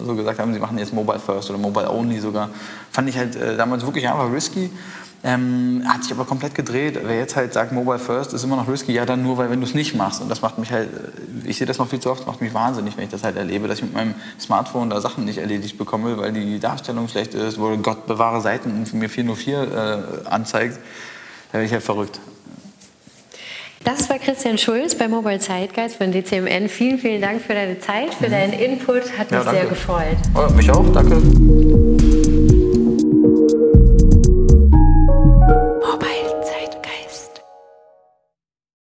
so 0.05 0.15
gesagt 0.15 0.39
haben, 0.39 0.53
sie 0.53 0.61
machen 0.61 0.79
jetzt 0.79 0.93
Mobile 0.93 1.19
First 1.19 1.51
oder 1.51 1.59
Mobile 1.59 1.91
Only 1.91 2.21
sogar. 2.21 2.51
Fand 2.91 3.09
ich 3.09 3.17
halt 3.17 3.37
äh, 3.37 3.57
damals 3.57 3.85
wirklich 3.85 4.09
einfach 4.09 4.31
risky. 4.33 4.71
Ähm, 5.27 5.83
hat 5.89 6.05
sich 6.05 6.13
aber 6.13 6.25
komplett 6.25 6.55
gedreht. 6.55 7.01
Wer 7.03 7.19
jetzt 7.19 7.35
halt 7.35 7.53
sagt, 7.53 7.73
Mobile 7.73 7.99
First 7.99 8.33
ist 8.33 8.45
immer 8.45 8.55
noch 8.55 8.69
risky, 8.69 8.93
ja 8.93 9.05
dann 9.05 9.25
nur, 9.25 9.37
weil 9.39 9.51
wenn 9.51 9.61
du 9.61 9.67
es 9.67 9.75
nicht 9.75 9.97
machst. 9.97 10.23
Und 10.23 10.29
das 10.29 10.41
macht 10.41 10.57
mich 10.57 10.71
halt, 10.71 10.89
äh, 10.89 11.49
ich 11.49 11.59
sehe 11.59 11.67
das 11.67 11.79
noch 11.79 11.89
viel 11.89 11.99
zu 11.99 12.13
oft, 12.13 12.29
macht 12.29 12.41
mich 12.41 12.55
wahnsinnig, 12.55 12.97
wenn 12.97 13.03
ich 13.03 13.11
das 13.11 13.25
halt 13.25 13.37
erlebe, 13.37 13.67
dass 13.67 13.79
ich 13.79 13.85
mit 13.85 13.93
meinem 13.93 14.15
Smartphone 14.39 14.89
da 14.89 15.01
Sachen 15.01 15.25
nicht 15.25 15.39
erledigt 15.39 15.79
bekomme, 15.79 16.17
weil 16.17 16.31
die 16.31 16.61
Darstellung 16.61 17.09
schlecht 17.09 17.35
ist, 17.35 17.61
wo 17.61 17.77
Gott 17.79 18.07
bewahre 18.07 18.41
Seiten 18.41 18.71
und 18.71 18.95
mir 18.95 19.11
404 19.11 20.23
äh, 20.25 20.29
anzeigt. 20.29 20.79
Da 21.51 21.59
bin 21.59 21.67
ich 21.67 21.73
halt 21.73 21.83
verrückt. 21.83 22.21
Das 23.83 24.09
war 24.09 24.21
Christian 24.21 24.59
Schulz 24.59 24.95
bei 24.95 25.09
Mobile 25.09 25.41
Zeitgeist 25.41 25.97
von 25.97 26.13
DCMN. 26.13 26.69
Vielen, 26.69 26.99
vielen 26.99 27.21
Dank 27.21 27.43
für 27.43 27.55
deine 27.55 27.81
Zeit, 27.81 28.15
für 28.15 28.29
deinen 28.29 28.53
Input. 28.53 29.19
Hat 29.19 29.33
mich 29.33 29.45
ja, 29.45 29.51
sehr 29.51 29.67
gefreut. 29.67 30.19
Oh, 30.37 30.53
mich 30.53 30.71
auch, 30.71 30.87
danke. 30.93 31.21